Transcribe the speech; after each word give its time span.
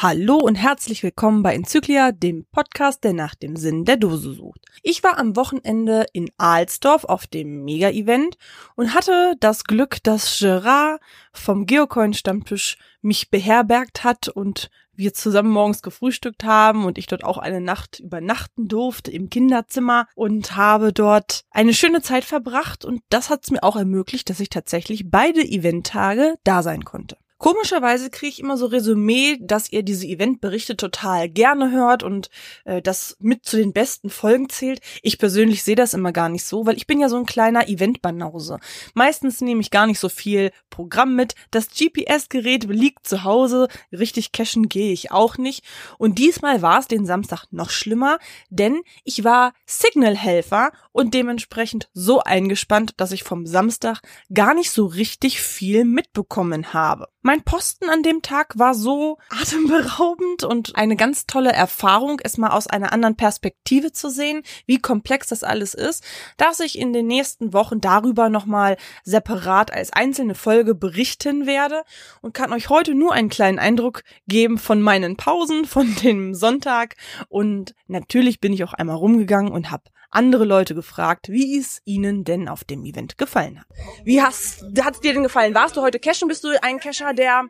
Hallo 0.00 0.36
und 0.36 0.54
herzlich 0.54 1.02
willkommen 1.02 1.42
bei 1.42 1.56
Enzyklia, 1.56 2.12
dem 2.12 2.46
Podcast, 2.52 3.02
der 3.02 3.14
nach 3.14 3.34
dem 3.34 3.56
Sinn 3.56 3.84
der 3.84 3.96
Dose 3.96 4.32
sucht. 4.32 4.60
Ich 4.84 5.02
war 5.02 5.18
am 5.18 5.34
Wochenende 5.34 6.06
in 6.12 6.30
Alsdorf 6.38 7.02
auf 7.02 7.26
dem 7.26 7.64
Mega-Event 7.64 8.38
und 8.76 8.94
hatte 8.94 9.34
das 9.40 9.64
Glück, 9.64 10.00
dass 10.04 10.38
Gerard 10.38 11.00
vom 11.32 11.66
Geocoin-Stammtisch 11.66 12.78
mich 13.02 13.30
beherbergt 13.30 14.04
hat 14.04 14.28
und 14.28 14.70
wir 14.94 15.14
zusammen 15.14 15.50
morgens 15.50 15.82
gefrühstückt 15.82 16.44
haben 16.44 16.84
und 16.84 16.96
ich 16.96 17.08
dort 17.08 17.24
auch 17.24 17.38
eine 17.38 17.60
Nacht 17.60 17.98
übernachten 17.98 18.68
durfte 18.68 19.10
im 19.10 19.30
Kinderzimmer 19.30 20.06
und 20.14 20.54
habe 20.54 20.92
dort 20.92 21.42
eine 21.50 21.74
schöne 21.74 22.02
Zeit 22.02 22.22
verbracht 22.22 22.84
und 22.84 23.02
das 23.08 23.30
hat 23.30 23.42
es 23.42 23.50
mir 23.50 23.64
auch 23.64 23.74
ermöglicht, 23.74 24.30
dass 24.30 24.38
ich 24.38 24.48
tatsächlich 24.48 25.10
beide 25.10 25.40
Eventtage 25.40 26.36
da 26.44 26.62
sein 26.62 26.84
konnte. 26.84 27.16
Komischerweise 27.38 28.10
kriege 28.10 28.30
ich 28.30 28.40
immer 28.40 28.56
so 28.56 28.66
Resümee, 28.66 29.38
dass 29.40 29.70
ihr 29.70 29.84
diese 29.84 30.06
Eventberichte 30.06 30.76
total 30.76 31.28
gerne 31.28 31.70
hört 31.70 32.02
und 32.02 32.30
äh, 32.64 32.82
das 32.82 33.16
mit 33.20 33.44
zu 33.44 33.56
den 33.56 33.72
besten 33.72 34.10
Folgen 34.10 34.48
zählt. 34.48 34.80
Ich 35.02 35.18
persönlich 35.18 35.62
sehe 35.62 35.76
das 35.76 35.94
immer 35.94 36.10
gar 36.10 36.28
nicht 36.28 36.44
so, 36.44 36.66
weil 36.66 36.76
ich 36.76 36.88
bin 36.88 36.98
ja 36.98 37.08
so 37.08 37.16
ein 37.16 37.26
kleiner 37.26 37.68
Eventbanause. 37.68 38.58
Meistens 38.94 39.40
nehme 39.40 39.60
ich 39.60 39.70
gar 39.70 39.86
nicht 39.86 40.00
so 40.00 40.08
viel 40.08 40.50
Programm 40.68 41.14
mit. 41.14 41.36
Das 41.52 41.68
GPS-Gerät 41.68 42.64
liegt 42.64 43.06
zu 43.06 43.22
Hause. 43.22 43.68
Richtig 43.92 44.32
cashen 44.32 44.68
gehe 44.68 44.92
ich 44.92 45.12
auch 45.12 45.38
nicht. 45.38 45.64
Und 45.96 46.18
diesmal 46.18 46.60
war 46.60 46.80
es 46.80 46.88
den 46.88 47.06
Samstag 47.06 47.46
noch 47.52 47.70
schlimmer, 47.70 48.18
denn 48.50 48.80
ich 49.04 49.22
war 49.22 49.52
Signal-Helfer 49.64 50.72
und 50.90 51.14
dementsprechend 51.14 51.88
so 51.92 52.20
eingespannt, 52.20 52.94
dass 52.96 53.12
ich 53.12 53.22
vom 53.22 53.46
Samstag 53.46 54.00
gar 54.34 54.54
nicht 54.54 54.72
so 54.72 54.86
richtig 54.86 55.40
viel 55.40 55.84
mitbekommen 55.84 56.72
habe. 56.72 57.06
Mein 57.28 57.42
Posten 57.42 57.90
an 57.90 58.02
dem 58.02 58.22
Tag 58.22 58.58
war 58.58 58.72
so 58.72 59.18
atemberaubend 59.28 60.44
und 60.44 60.76
eine 60.76 60.96
ganz 60.96 61.26
tolle 61.26 61.52
Erfahrung, 61.52 62.22
es 62.24 62.38
mal 62.38 62.52
aus 62.52 62.68
einer 62.68 62.90
anderen 62.90 63.16
Perspektive 63.16 63.92
zu 63.92 64.08
sehen, 64.08 64.42
wie 64.64 64.78
komplex 64.78 65.26
das 65.26 65.42
alles 65.44 65.74
ist, 65.74 66.02
dass 66.38 66.58
ich 66.60 66.78
in 66.78 66.94
den 66.94 67.06
nächsten 67.06 67.52
Wochen 67.52 67.82
darüber 67.82 68.30
nochmal 68.30 68.78
separat 69.04 69.74
als 69.74 69.92
einzelne 69.92 70.34
Folge 70.34 70.74
berichten 70.74 71.46
werde 71.46 71.82
und 72.22 72.32
kann 72.32 72.50
euch 72.50 72.70
heute 72.70 72.94
nur 72.94 73.12
einen 73.12 73.28
kleinen 73.28 73.58
Eindruck 73.58 74.04
geben 74.26 74.56
von 74.56 74.80
meinen 74.80 75.18
Pausen, 75.18 75.66
von 75.66 75.94
dem 75.96 76.32
Sonntag. 76.32 76.96
Und 77.28 77.74
natürlich 77.88 78.40
bin 78.40 78.54
ich 78.54 78.64
auch 78.64 78.72
einmal 78.72 78.96
rumgegangen 78.96 79.52
und 79.52 79.70
habe 79.70 79.82
andere 80.10 80.44
Leute 80.44 80.74
gefragt, 80.74 81.28
wie 81.28 81.58
es 81.58 81.82
ihnen 81.84 82.24
denn 82.24 82.48
auf 82.48 82.64
dem 82.64 82.84
Event 82.84 83.18
gefallen 83.18 83.60
hat. 83.60 83.66
Wie 84.04 84.22
hast, 84.22 84.64
hat 84.80 84.94
es 84.94 85.00
dir 85.00 85.12
denn 85.12 85.22
gefallen? 85.22 85.54
Warst 85.54 85.76
du 85.76 85.82
heute 85.82 85.98
cashen? 85.98 86.28
Bist 86.28 86.44
du 86.44 86.48
ein 86.62 86.78
Casher, 86.78 87.12
der, 87.14 87.44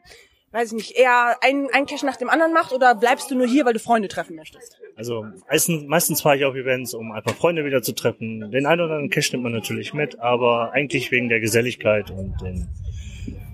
weiß 0.53 0.73
ich 0.73 0.77
nicht, 0.77 0.97
eher 0.97 1.37
ein, 1.43 1.69
ein 1.73 1.87
Cash 1.87 2.03
nach 2.03 2.17
dem 2.17 2.29
anderen 2.29 2.53
macht 2.53 2.73
oder 2.73 2.95
bleibst 2.95 3.31
du 3.31 3.37
nur 3.37 3.47
hier, 3.47 3.65
weil 3.65 3.75
du 3.75 3.79
Freunde 3.79 4.09
treffen 4.09 4.37
möchtest? 4.37 4.79
Also 4.97 5.27
meistens, 5.49 5.85
meistens 5.87 6.23
fahre 6.23 6.37
ich 6.37 6.45
auf 6.45 6.57
Events, 6.57 6.95
um 6.95 7.13
einfach 7.13 7.35
Freunde 7.35 7.65
wieder 7.65 7.83
zu 7.83 7.95
treffen. 7.95 8.51
Den 8.51 8.67
einen 8.67 8.81
oder 8.81 8.95
anderen 8.95 9.11
Cash 9.11 9.33
nimmt 9.33 9.45
man 9.45 9.53
natürlich 9.53 9.95
mit, 9.95 10.19
aber 10.19 10.73
eigentlich 10.73 11.13
wegen 11.13 11.29
der 11.29 11.39
Geselligkeit 11.39 12.11
und 12.11 12.41
den 12.41 12.69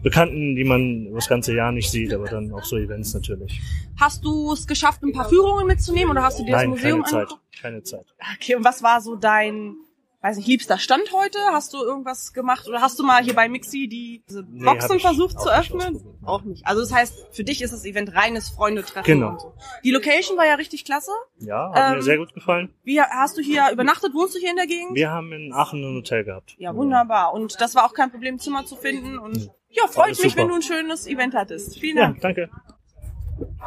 Bekannten, 0.05 0.55
die 0.55 0.63
man 0.65 1.13
das 1.13 1.29
ganze 1.29 1.53
Jahr 1.55 1.73
nicht 1.73 1.91
sieht, 1.91 2.13
aber 2.15 2.27
dann 2.27 2.53
auch 2.53 2.63
so 2.63 2.77
Events 2.77 3.13
natürlich. 3.15 3.61
Hast 3.99 4.25
du 4.25 4.53
es 4.53 4.67
geschafft, 4.69 5.03
ein 5.03 5.13
paar 5.13 5.29
Führungen 5.29 5.67
mitzunehmen 5.67 6.11
oder 6.13 6.23
hast 6.23 6.39
du 6.39 6.45
dir 6.45 6.53
Nein, 6.53 6.71
das 6.71 6.81
Museum 6.81 7.03
keine 7.03 7.11
Zeit. 7.11 7.21
angeguckt? 7.23 7.61
Keine 7.61 7.83
Zeit. 7.83 8.07
Okay, 8.37 8.55
und 8.55 8.65
was 8.65 8.83
war 8.83 9.01
so 9.01 9.17
dein, 9.17 9.75
weiß 10.21 10.37
nicht, 10.37 10.47
liebster 10.49 10.79
Stand 10.79 11.11
heute? 11.13 11.39
Hast 11.53 11.73
du 11.75 11.79
irgendwas 11.79 12.33
gemacht 12.33 12.69
oder 12.69 12.81
hast 12.83 12.99
du 12.99 13.03
mal 13.03 13.23
hier 13.25 13.35
bei 13.35 13.49
Mixi 13.49 13.89
die 13.89 14.23
diese 14.29 14.45
Nee, 14.49 14.65
Boxen 14.65 14.97
ich 14.97 15.03
versucht 15.03 15.41
zu 15.41 15.49
nicht 15.49 15.59
öffnen? 15.59 15.97
ausprobiert. 15.97 16.15
Auch 16.27 16.43
nicht. 16.43 16.67
Also 16.67 16.81
das 16.83 16.93
heißt, 16.93 17.27
für 17.33 17.45
dich 17.45 17.61
ist 17.63 17.73
das 17.73 17.85
Event 17.85 18.15
reines 18.15 18.49
Freunde-Treffen 18.51 19.05
Genau. 19.07 19.31
und 19.33 19.41
so. 19.41 19.53
Die 19.85 19.91
Location 19.91 20.37
war 20.39 20.47
ja 20.47 20.55
richtig 20.55 20.85
klasse. 20.85 21.11
Ja, 21.39 21.71
hat 21.75 21.91
Ähm, 21.91 21.97
mir 21.97 22.03
sehr 22.03 22.19
gut 22.19 22.33
gefallen. 22.35 22.75
Wie 22.83 23.01
hast 23.01 23.37
du 23.39 23.43
hier 23.43 23.71
übernachtet? 23.73 24.13
Wohnst 24.15 24.35
du 24.35 24.39
hier 24.39 24.51
in 24.51 24.57
der 24.57 24.67
Gegend? 24.67 24.95
Wir 24.95 25.11
haben 25.11 25.33
in 25.33 25.53
Aachen 25.53 25.83
ein 25.83 25.97
Hotel 25.97 26.25
gehabt. 26.25 26.55
Ja, 26.59 26.75
wunderbar. 26.75 27.33
Und 27.35 27.61
das 27.61 27.75
war 27.75 27.85
auch 27.85 27.93
kein 27.95 28.11
Problem, 28.11 28.39
Zimmer 28.39 28.65
zu 28.67 28.77
finden. 28.77 29.19
Und 29.19 29.37
ja, 29.37 29.53
freut 29.89 30.05
Alles 30.07 30.23
mich, 30.23 30.33
super. 30.33 30.43
wenn 30.43 30.49
du 30.49 30.55
ein 30.57 30.63
schönes 30.63 31.07
Event 31.07 31.35
hattest. 31.35 31.79
Vielen 31.79 31.97
Ja, 31.97 32.03
Dank. 32.05 32.21
danke. 32.21 32.51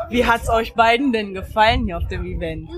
Wie 0.09 0.25
hat's 0.25 0.49
euch 0.49 0.73
beiden 0.75 1.11
denn 1.11 1.33
gefallen 1.33 1.85
hier 1.85 1.97
auf 1.97 2.07
dem 2.07 2.25
Event? 2.25 2.69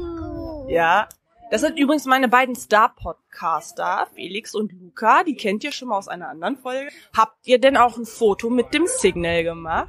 Ja. 0.67 1.07
Das 1.51 1.61
sind 1.61 1.79
übrigens 1.79 2.05
meine 2.05 2.27
beiden 2.27 2.55
Star-Podcaster, 2.55 4.07
Felix 4.13 4.53
und 4.53 4.71
Luca. 4.71 5.23
Die 5.23 5.35
kennt 5.35 5.63
ihr 5.63 5.71
schon 5.71 5.87
mal 5.87 5.97
aus 5.97 6.07
einer 6.07 6.29
anderen 6.29 6.57
Folge. 6.57 6.91
Habt 7.15 7.47
ihr 7.47 7.59
denn 7.59 7.75
auch 7.75 7.97
ein 7.97 8.05
Foto 8.05 8.49
mit 8.51 8.73
dem 8.73 8.85
Signal 8.85 9.43
gemacht? 9.43 9.87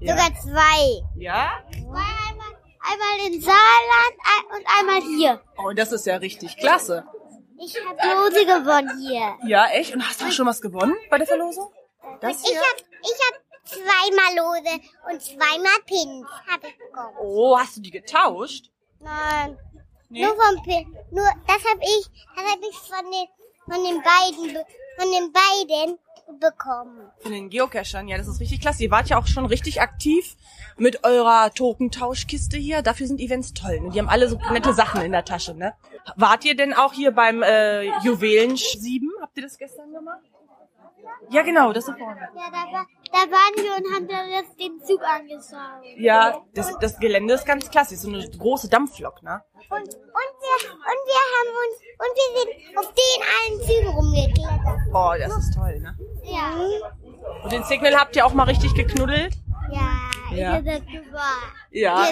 Ja. 0.00 0.12
Sogar 0.16 0.34
zwei. 0.40 1.02
Ja? 1.16 1.50
Einmal, 1.72 2.02
einmal 2.80 3.26
in 3.32 3.40
Saarland 3.40 4.56
und 4.56 4.64
einmal 4.78 5.00
hier. 5.16 5.40
Oh, 5.58 5.72
das 5.74 5.90
ist 5.92 6.06
ja 6.06 6.16
richtig 6.16 6.56
klasse. 6.58 7.04
Ich 7.58 7.74
habe 7.84 7.96
Lose 7.96 8.44
gewonnen 8.46 8.90
hier. 9.08 9.36
Ja, 9.48 9.66
echt? 9.68 9.94
Und 9.94 10.06
hast 10.06 10.20
du 10.20 10.26
auch 10.26 10.30
schon 10.32 10.46
was 10.46 10.60
gewonnen 10.60 10.94
bei 11.10 11.18
der 11.18 11.26
Verlosung? 11.26 11.68
Das 12.20 12.42
Ich 12.42 12.48
hier? 12.50 12.60
habe 12.60 12.80
ich 13.02 13.18
hab 13.26 13.66
zweimal 13.66 14.36
Lose 14.36 14.80
und 15.10 15.22
zweimal 15.22 15.80
Pins 15.86 16.26
habe 16.50 16.68
ich 16.68 16.78
bekommen. 16.78 17.16
Oh, 17.20 17.58
hast 17.58 17.76
du 17.76 17.80
die 17.80 17.90
getauscht? 17.90 18.70
Nein, 19.00 19.58
Nee. 20.08 20.24
nur 20.24 20.36
vom 20.36 20.62
Pin. 20.62 20.96
Nur 21.10 21.28
das 21.46 21.64
habe 21.64 21.80
ich, 21.82 22.06
das 22.36 22.44
habe 22.52 22.66
ich 22.68 22.76
von 22.76 23.10
den 23.10 23.28
von 23.66 23.82
den 23.82 24.02
beiden 24.02 24.52
be- 24.54 24.66
von 24.96 25.10
den 25.10 25.32
beiden 25.32 25.98
bekommen. 26.40 27.10
Von 27.18 27.32
den 27.32 27.50
Geocachern, 27.50 28.08
ja, 28.08 28.16
das 28.16 28.28
ist 28.28 28.40
richtig 28.40 28.60
klasse. 28.60 28.84
Ihr 28.84 28.90
wart 28.90 29.08
ja 29.08 29.18
auch 29.18 29.26
schon 29.26 29.46
richtig 29.46 29.80
aktiv 29.80 30.36
mit 30.76 31.04
eurer 31.04 31.50
Tokentauschkiste 31.52 32.56
hier. 32.56 32.82
Dafür 32.82 33.06
sind 33.06 33.20
Events 33.20 33.52
toll. 33.52 33.80
Ne? 33.80 33.90
Die 33.90 33.98
haben 33.98 34.08
alle 34.08 34.28
so 34.28 34.38
nette 34.50 34.72
Sachen 34.72 35.02
in 35.02 35.12
der 35.12 35.24
Tasche, 35.24 35.54
ne? 35.54 35.74
Wart 36.16 36.44
ihr 36.44 36.56
denn 36.56 36.72
auch 36.72 36.92
hier 36.92 37.12
beim 37.12 37.42
äh, 37.42 37.84
Juwelen 38.00 38.56
7? 38.56 39.10
Habt 39.20 39.36
ihr 39.36 39.42
das 39.42 39.58
gestern 39.58 39.92
gemacht? 39.92 40.20
Ja, 41.30 41.42
genau, 41.42 41.72
das 41.72 41.86
da 41.86 41.94
vorne. 41.94 42.20
Ja, 42.34 42.50
da, 42.50 42.72
war, 42.72 42.86
da 43.14 43.30
waren 43.30 43.54
wir 43.56 43.76
und 43.76 43.94
haben 43.94 44.08
dann 44.08 44.28
jetzt 44.30 44.58
den 44.60 44.80
Zug 44.84 45.00
angeschaut. 45.02 45.84
Ja, 45.96 46.42
das, 46.54 46.76
das 46.80 46.98
Gelände 46.98 47.34
ist 47.34 47.46
ganz 47.46 47.70
klasse. 47.70 47.96
So 47.96 48.08
eine 48.08 48.28
große 48.28 48.68
Dampflok, 48.68 49.22
ne? 49.22 49.40
Und, 49.70 49.80
und, 49.80 49.88
wir, 49.88 50.70
und 50.70 51.00
wir 51.08 51.22
haben 51.32 51.50
uns, 51.62 51.76
und 52.02 52.12
wir 52.18 52.28
sind 52.40 52.78
auf 52.78 52.92
den 52.92 53.20
allen 53.34 53.60
Zügen 53.62 53.88
rumgeklettert. 53.96 54.78
Oh, 54.92 55.12
das 55.18 55.36
ist 55.44 55.54
toll, 55.54 55.80
ne? 55.80 55.96
Ja. 56.24 56.52
Und 57.44 57.52
den 57.52 57.62
Signal 57.64 57.94
habt 57.96 58.16
ihr 58.16 58.26
auch 58.26 58.34
mal 58.34 58.44
richtig 58.44 58.74
geknuddelt? 58.74 59.34
Ja, 59.72 60.36
Ja. 60.36 60.58
ich 60.58 60.66
hatte 60.68 60.82
super. 60.86 61.22
Ja. 61.70 62.06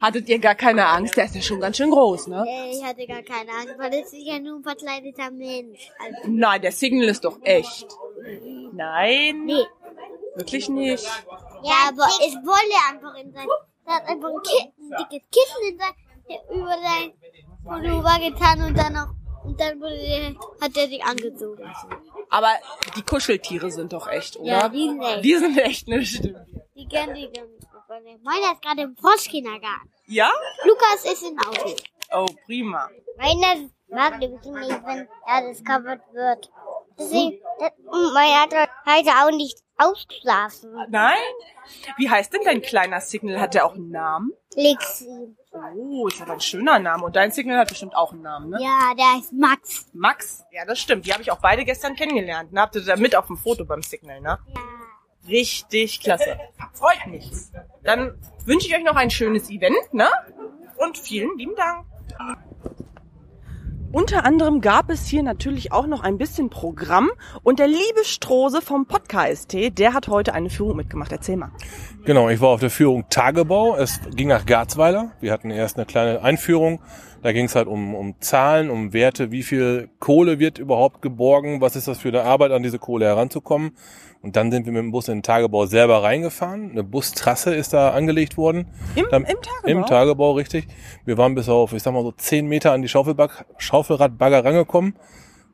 Hattet 0.00 0.28
ihr 0.28 0.38
gar 0.38 0.54
keine 0.54 0.86
Angst? 0.86 1.16
Der 1.16 1.26
ist 1.26 1.34
ja 1.34 1.42
schon 1.42 1.60
ganz 1.60 1.76
schön 1.76 1.90
groß, 1.90 2.28
ne? 2.28 2.44
Äh, 2.48 2.70
Ich 2.70 2.82
hatte 2.84 3.06
gar 3.06 3.22
keine 3.22 3.50
Angst, 3.52 3.74
weil 3.78 3.90
das 3.90 4.12
ist 4.12 4.24
ja 4.26 4.38
nur 4.38 4.56
ein 4.58 4.62
verkleideter 4.62 5.30
Mensch. 5.30 5.90
Also, 5.98 6.16
Nein, 6.28 6.62
der 6.62 6.72
Signal 6.72 7.08
ist 7.08 7.24
doch 7.24 7.38
echt. 7.42 7.86
Nein, 8.72 9.44
nee. 9.44 9.64
Wirklich 10.38 10.68
nicht. 10.68 11.04
Ja, 11.62 11.88
aber 11.88 12.06
es 12.06 12.34
wolle 12.34 12.78
einfach 12.88 13.14
in 13.20 13.32
sein. 13.32 13.46
Er 13.86 13.94
hat 13.94 14.08
einfach 14.08 14.28
ein, 14.28 14.42
Ki 14.42 14.72
ein 14.78 15.06
dickes 15.10 15.28
Kissen 15.30 15.68
in 15.68 15.78
sein, 15.78 15.94
über 16.50 16.76
sein 16.82 17.12
Pullover 17.64 18.18
getan 18.18 18.62
und 18.64 18.78
dann 18.78 18.92
noch, 18.92 19.08
und 19.44 19.60
dann 19.60 19.80
wurde 19.80 20.36
hat 20.60 20.76
er 20.76 20.88
sich 20.88 21.02
angezogen. 21.02 21.64
Aber 22.30 22.52
die 22.96 23.02
Kuscheltiere 23.02 23.70
sind 23.70 23.92
doch 23.92 24.08
echt, 24.08 24.36
oder? 24.36 24.48
Ja, 24.48 24.68
die 24.68 24.88
sind 24.88 25.02
echt. 25.02 25.24
Die 25.24 25.34
sind 25.36 25.58
echt, 25.58 25.88
ne? 25.88 26.04
Stimmt. 26.04 26.38
Die 26.74 26.86
kennen 26.86 27.14
die 27.14 27.30
gar 27.32 27.46
nicht. 27.46 28.22
Meiner 28.22 28.52
ist 28.52 28.62
gerade 28.62 28.82
im 28.82 28.96
Froschkindergarten. 28.96 29.90
Ja? 30.06 30.30
Lukas 30.64 31.10
ist 31.10 31.22
in 31.22 31.38
Auto. 31.38 31.74
Oh, 32.12 32.26
prima. 32.44 32.90
Meiner 33.16 33.70
mag 33.88 34.18
nämlich 34.18 34.44
nicht, 34.44 34.84
wenn 34.84 35.08
er 35.26 35.48
discovered 35.48 36.00
wird. 36.12 36.50
Deswegen, 36.98 37.40
das, 37.58 37.72
und 37.86 38.12
meiner 38.12 38.40
hat 38.42 38.67
heute 38.88 39.10
auch 39.10 39.30
nicht 39.30 39.58
ausgeschlafen. 39.76 40.70
Nein? 40.88 41.16
Wie 41.96 42.10
heißt 42.10 42.32
denn 42.32 42.40
dein 42.44 42.62
kleiner 42.62 43.00
Signal? 43.00 43.40
Hat 43.40 43.54
der 43.54 43.66
auch 43.66 43.74
einen 43.74 43.90
Namen? 43.90 44.32
Lixi. 44.54 45.36
Oh, 45.74 46.08
ist 46.08 46.20
aber 46.20 46.34
ein 46.34 46.40
schöner 46.40 46.78
Name. 46.78 47.04
Und 47.04 47.16
dein 47.16 47.30
Signal 47.30 47.58
hat 47.58 47.68
bestimmt 47.68 47.94
auch 47.94 48.12
einen 48.12 48.22
Namen, 48.22 48.50
ne? 48.50 48.58
Ja, 48.60 48.94
der 48.96 49.16
heißt 49.16 49.32
Max. 49.32 49.86
Max? 49.92 50.44
Ja, 50.52 50.64
das 50.64 50.78
stimmt. 50.78 51.06
Die 51.06 51.12
habe 51.12 51.22
ich 51.22 51.30
auch 51.30 51.40
beide 51.40 51.64
gestern 51.64 51.94
kennengelernt. 51.94 52.52
Ne? 52.52 52.60
Habt 52.60 52.76
ihr 52.76 52.84
da 52.84 52.96
mit 52.96 53.14
auf 53.14 53.26
dem 53.26 53.36
Foto 53.36 53.64
beim 53.64 53.82
Signal, 53.82 54.20
ne? 54.20 54.38
Ja. 54.54 54.60
Richtig 55.28 56.00
klasse. 56.00 56.38
Freut 56.72 57.06
mich. 57.06 57.30
Dann 57.82 58.18
wünsche 58.46 58.66
ich 58.66 58.74
euch 58.74 58.84
noch 58.84 58.96
ein 58.96 59.10
schönes 59.10 59.50
Event, 59.50 59.92
ne? 59.92 60.08
Und 60.76 60.96
vielen 60.96 61.36
lieben 61.36 61.54
Dank. 61.54 61.86
Unter 63.90 64.26
anderem 64.26 64.60
gab 64.60 64.90
es 64.90 65.06
hier 65.06 65.22
natürlich 65.22 65.72
auch 65.72 65.86
noch 65.86 66.02
ein 66.02 66.18
bisschen 66.18 66.50
Programm 66.50 67.10
und 67.42 67.58
der 67.58 67.68
liebe 67.68 68.04
Strose 68.04 68.60
vom 68.60 68.84
Podcast, 68.84 69.54
der 69.54 69.94
hat 69.94 70.08
heute 70.08 70.34
eine 70.34 70.50
Führung 70.50 70.76
mitgemacht. 70.76 71.10
Erzähl 71.10 71.38
mal. 71.38 71.52
Genau, 72.04 72.28
ich 72.28 72.38
war 72.42 72.50
auf 72.50 72.60
der 72.60 72.68
Führung 72.68 73.06
Tagebau. 73.08 73.76
Es 73.76 73.98
ging 74.14 74.28
nach 74.28 74.44
Garzweiler. 74.44 75.12
Wir 75.20 75.32
hatten 75.32 75.50
erst 75.50 75.78
eine 75.78 75.86
kleine 75.86 76.20
Einführung. 76.20 76.80
Da 77.22 77.32
ging 77.32 77.46
es 77.46 77.54
halt 77.56 77.66
um, 77.66 77.94
um 77.94 78.14
Zahlen, 78.20 78.70
um 78.70 78.92
Werte, 78.92 79.30
wie 79.32 79.42
viel 79.42 79.88
Kohle 79.98 80.38
wird 80.38 80.58
überhaupt 80.58 81.02
geborgen, 81.02 81.60
was 81.60 81.74
ist 81.74 81.88
das 81.88 81.98
für 81.98 82.08
eine 82.08 82.22
Arbeit, 82.22 82.52
an 82.52 82.62
diese 82.62 82.78
Kohle 82.78 83.06
heranzukommen. 83.06 83.72
Und 84.22 84.36
dann 84.36 84.50
sind 84.50 84.66
wir 84.66 84.72
mit 84.72 84.82
dem 84.82 84.90
Bus 84.90 85.08
in 85.08 85.18
den 85.18 85.22
Tagebau 85.22 85.66
selber 85.66 86.02
reingefahren. 86.02 86.70
Eine 86.72 86.82
Bustrasse 86.84 87.54
ist 87.54 87.72
da 87.72 87.90
angelegt 87.90 88.36
worden. 88.36 88.66
Im, 88.96 89.06
Dann- 89.10 89.24
im 89.24 89.36
Tagebau? 89.40 89.68
Im 89.68 89.86
Tagebau, 89.86 90.32
richtig. 90.32 90.66
Wir 91.04 91.18
waren 91.18 91.34
bis 91.34 91.48
auf, 91.48 91.72
ich 91.72 91.82
sag 91.82 91.92
mal 91.92 92.02
so 92.02 92.12
zehn 92.12 92.46
Meter 92.46 92.72
an 92.72 92.82
die 92.82 92.88
Schaufelbag 92.88 93.44
Schaufelradbagger 93.58 94.44
rangekommen. 94.44 94.94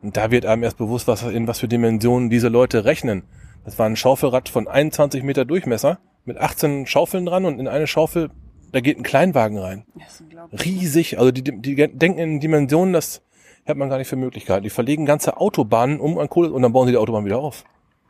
Und 0.02 0.16
da 0.16 0.30
wird 0.30 0.44
einem 0.46 0.62
erst 0.62 0.76
bewusst, 0.78 1.08
was, 1.08 1.22
in 1.22 1.46
was 1.46 1.60
für 1.60 1.68
Dimensionen 1.68 2.30
diese 2.30 2.48
Leute 2.48 2.84
rechnen. 2.84 3.22
Das 3.64 3.78
war 3.78 3.86
ein 3.86 3.96
Schaufelrad 3.96 4.48
von 4.50 4.68
21 4.68 5.22
Meter 5.22 5.44
Durchmesser 5.46 5.98
mit 6.26 6.38
18 6.38 6.86
Schaufeln 6.86 7.24
dran 7.26 7.44
und 7.46 7.58
in 7.58 7.68
eine 7.68 7.86
Schaufel, 7.86 8.30
da 8.74 8.80
geht 8.80 8.98
ein 8.98 9.04
Kleinwagen 9.04 9.56
rein. 9.56 9.84
Das 9.94 10.14
ist 10.14 10.20
unglaublich. 10.22 10.64
Riesig. 10.64 11.18
Also 11.18 11.30
die, 11.30 11.42
die 11.42 11.76
denken 11.76 12.18
in 12.18 12.40
Dimensionen, 12.40 12.92
das 12.92 13.22
hat 13.66 13.76
man 13.76 13.88
gar 13.88 13.98
nicht 13.98 14.08
für 14.08 14.16
Möglichkeiten. 14.16 14.64
Die 14.64 14.70
verlegen 14.70 15.06
ganze 15.06 15.36
Autobahnen 15.36 16.00
um 16.00 16.18
an 16.18 16.28
Kohle 16.28 16.50
und 16.50 16.62
dann 16.62 16.72
bauen 16.72 16.86
sie 16.86 16.92
die 16.92 16.98
Autobahn 16.98 17.24
wieder 17.24 17.38
auf. 17.38 17.64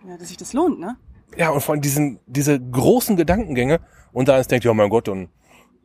Ja, 0.09 0.17
dass 0.17 0.29
sich 0.29 0.39
das 0.39 0.55
lohnt, 0.55 0.81
ne? 0.81 0.97
Ja, 1.37 1.51
und 1.51 1.61
vor 1.61 1.75
allem 1.75 1.83
diesen, 1.83 2.19
diese 2.27 2.59
großen 2.59 3.17
Gedankengänge 3.17 3.81
und 4.15 4.29
da 4.29 4.39
ist 4.39 4.51
denkt, 4.51 4.65
ja 4.65 4.73
mein 4.73 4.89
Gott, 4.89 5.09
und 5.11 5.29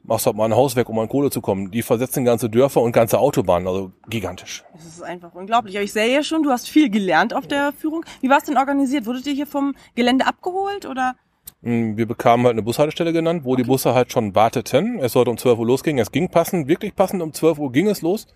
machst 0.04 0.26
halt 0.26 0.38
mal 0.38 0.46
ein 0.46 0.56
Haus 0.56 0.78
weg, 0.78 0.88
um 0.88 0.98
an 1.00 1.10
Kohle 1.10 1.30
zu 1.30 1.42
kommen. 1.42 1.72
Die 1.72 1.82
versetzen 1.82 2.24
ganze 2.24 2.50
Dörfer 2.50 2.82
und 2.82 2.94
ganze 2.94 3.20
Autobahnen, 3.20 3.68
also 3.68 3.92
gigantisch. 4.08 4.64
Das 4.74 4.86
ist 4.86 5.04
einfach 5.04 5.36
unglaublich. 5.36 5.76
Aber 5.76 5.84
ich 5.84 5.92
sehe 5.92 6.14
ja 6.14 6.24
schon, 6.24 6.42
du 6.44 6.52
hast 6.52 6.70
viel 6.70 6.90
gelernt 6.90 7.34
auf 7.34 7.48
der 7.48 7.74
Führung. 7.74 8.06
Wie 8.22 8.30
war 8.30 8.38
es 8.38 8.46
denn 8.46 8.58
organisiert? 8.58 9.06
Wurdet 9.06 9.28
ihr 9.28 9.34
hier 9.34 9.48
vom 9.48 9.76
Gelände 9.96 10.26
abgeholt 10.26 10.86
oder? 10.86 11.16
Mm, 11.62 11.98
Wir 11.98 12.08
bekamen 12.08 12.46
halt 12.46 12.54
eine 12.54 12.64
Bushaltestelle 12.64 13.14
genannt, 13.14 13.44
wo 13.46 13.56
die 13.56 13.64
Busse 13.64 13.94
halt 13.94 14.12
schon 14.12 14.36
warteten. 14.36 15.00
Es 15.00 15.14
sollte 15.14 15.32
um 15.32 15.38
12 15.38 15.60
Uhr 15.60 15.68
losgehen. 15.68 15.98
Es 15.98 16.12
ging 16.12 16.30
passend, 16.30 16.68
wirklich 16.68 16.96
passend. 16.96 17.22
Um 17.22 17.34
12 17.34 17.60
Uhr 17.60 17.72
ging 17.72 17.88
es 17.88 18.02
los. 18.02 18.28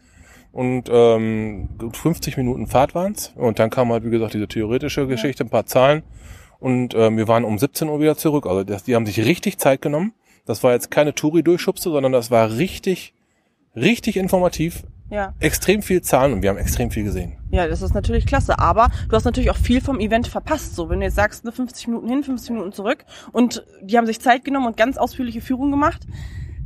Und 0.51 0.89
ähm, 0.91 1.69
gut 1.77 1.97
50 1.97 2.37
Minuten 2.37 2.67
Fahrt 2.67 2.93
waren's. 2.95 3.33
Und 3.35 3.59
dann 3.59 3.69
kam 3.69 3.91
halt, 3.91 4.05
wie 4.05 4.11
gesagt, 4.11 4.33
diese 4.33 4.47
theoretische 4.47 5.07
Geschichte, 5.07 5.43
ein 5.43 5.49
paar 5.49 5.65
Zahlen. 5.65 6.03
Und 6.59 6.93
ähm, 6.95 7.17
wir 7.17 7.27
waren 7.27 7.43
um 7.43 7.57
17 7.57 7.89
Uhr 7.89 7.99
wieder 7.99 8.15
zurück. 8.15 8.45
Also 8.45 8.63
das, 8.63 8.83
die 8.83 8.95
haben 8.95 9.05
sich 9.05 9.19
richtig 9.25 9.57
Zeit 9.57 9.81
genommen. 9.81 10.13
Das 10.45 10.63
war 10.63 10.73
jetzt 10.73 10.91
keine 10.91 11.13
Touri-Durchschubse, 11.13 11.89
sondern 11.89 12.11
das 12.11 12.29
war 12.29 12.51
richtig, 12.57 13.13
richtig 13.75 14.17
informativ. 14.17 14.83
Ja. 15.09 15.33
Extrem 15.39 15.81
viel 15.83 16.01
Zahlen 16.01 16.33
und 16.33 16.41
wir 16.41 16.49
haben 16.49 16.57
extrem 16.57 16.89
viel 16.89 17.03
gesehen. 17.03 17.37
Ja, 17.51 17.67
das 17.67 17.81
ist 17.81 17.93
natürlich 17.93 18.25
klasse. 18.25 18.57
Aber 18.57 18.89
du 19.09 19.15
hast 19.15 19.25
natürlich 19.25 19.51
auch 19.51 19.57
viel 19.57 19.79
vom 19.79 19.99
Event 19.99 20.27
verpasst. 20.27 20.75
So, 20.75 20.89
wenn 20.89 20.99
du 21.01 21.05
jetzt 21.05 21.15
sagst, 21.15 21.43
nur 21.43 21.53
50 21.53 21.87
Minuten 21.87 22.07
hin, 22.09 22.23
50 22.23 22.49
Minuten 22.51 22.71
zurück 22.71 23.05
und 23.31 23.63
die 23.81 23.97
haben 23.97 24.07
sich 24.07 24.19
Zeit 24.19 24.43
genommen 24.43 24.65
und 24.67 24.77
ganz 24.77 24.97
ausführliche 24.97 25.41
Führung 25.41 25.69
gemacht. 25.71 26.01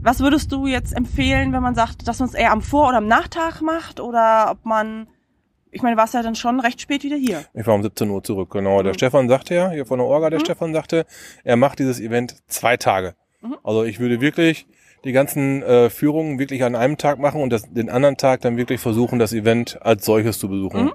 Was 0.01 0.19
würdest 0.21 0.51
du 0.51 0.67
jetzt 0.67 0.95
empfehlen, 0.95 1.51
wenn 1.51 1.61
man 1.63 1.75
sagt, 1.75 2.07
dass 2.07 2.19
man 2.19 2.29
es 2.29 2.35
eher 2.35 2.51
am 2.51 2.61
Vor- 2.61 2.87
oder 2.89 2.97
am 2.97 3.07
Nachtag 3.07 3.61
macht 3.61 3.99
oder 3.99 4.51
ob 4.51 4.63
man, 4.63 5.07
ich 5.71 5.81
meine, 5.81 5.95
du 5.95 5.99
warst 6.01 6.13
ja 6.13 6.21
dann 6.21 6.35
schon 6.35 6.59
recht 6.61 6.79
spät 6.79 7.03
wieder 7.03 7.17
hier. 7.17 7.43
Ich 7.53 7.65
war 7.67 7.73
um 7.73 7.81
17 7.83 8.09
Uhr 8.09 8.23
zurück, 8.23 8.51
genau. 8.51 8.81
Der 8.83 8.93
Mhm. 8.93 8.97
Stefan 8.97 9.27
sagte 9.27 9.55
ja, 9.55 9.71
hier 9.71 9.85
von 9.85 9.97
der 9.99 10.07
Orga, 10.07 10.29
der 10.29 10.39
Mhm. 10.39 10.45
Stefan 10.45 10.73
sagte, 10.73 11.05
er 11.43 11.57
macht 11.57 11.79
dieses 11.79 11.99
Event 11.99 12.35
zwei 12.47 12.77
Tage. 12.77 13.15
Mhm. 13.41 13.57
Also 13.63 13.83
ich 13.83 13.99
würde 13.99 14.21
wirklich 14.21 14.67
die 15.03 15.11
ganzen 15.11 15.61
äh, 15.63 15.89
Führungen 15.89 16.39
wirklich 16.39 16.63
an 16.63 16.75
einem 16.75 16.97
Tag 16.97 17.19
machen 17.19 17.41
und 17.41 17.51
das, 17.51 17.71
den 17.71 17.89
anderen 17.89 18.17
Tag 18.17 18.41
dann 18.41 18.57
wirklich 18.57 18.81
versuchen, 18.81 19.19
das 19.19 19.33
Event 19.33 19.79
als 19.81 20.05
solches 20.05 20.39
zu 20.39 20.49
besuchen. 20.49 20.85
Mhm. 20.85 20.93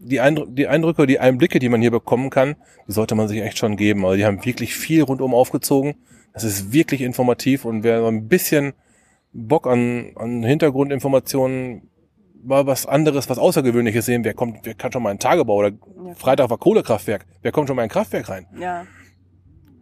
Die, 0.00 0.20
Eindrü 0.20 0.46
die 0.48 0.66
Eindrücke, 0.66 1.06
die 1.06 1.18
Einblicke, 1.18 1.58
die 1.58 1.68
man 1.68 1.80
hier 1.80 1.90
bekommen 1.90 2.30
kann, 2.30 2.56
die 2.86 2.92
sollte 2.92 3.14
man 3.14 3.28
sich 3.28 3.40
echt 3.40 3.58
schon 3.58 3.76
geben. 3.76 4.04
Also 4.04 4.16
die 4.16 4.24
haben 4.24 4.44
wirklich 4.44 4.74
viel 4.74 5.02
rundum 5.02 5.34
aufgezogen. 5.34 5.94
Das 6.32 6.44
ist 6.44 6.72
wirklich 6.72 7.00
informativ 7.00 7.64
und 7.64 7.84
wer 7.84 8.00
so 8.00 8.08
ein 8.08 8.28
bisschen 8.28 8.74
Bock 9.32 9.66
an, 9.66 10.12
an 10.16 10.42
Hintergrundinformationen 10.42 11.88
mal 12.44 12.66
was 12.66 12.86
anderes, 12.86 13.28
was 13.28 13.38
Außergewöhnliches 13.38 14.04
sehen, 14.04 14.24
wer 14.24 14.34
kommt, 14.34 14.60
wer 14.64 14.74
kann 14.74 14.92
schon 14.92 15.02
mal 15.02 15.10
in 15.10 15.16
den 15.16 15.20
Tagebau 15.20 15.56
oder 15.56 15.70
Ja. 15.70 16.14
Freitag 16.14 16.50
war 16.50 16.58
Kohlekraftwerk, 16.58 17.24
wer 17.42 17.52
kommt 17.52 17.68
schon 17.68 17.76
mal 17.76 17.82
in 17.82 17.86
ein 17.88 17.92
Kraftwerk 17.92 18.28
rein? 18.28 18.46
Ja. 18.58 18.86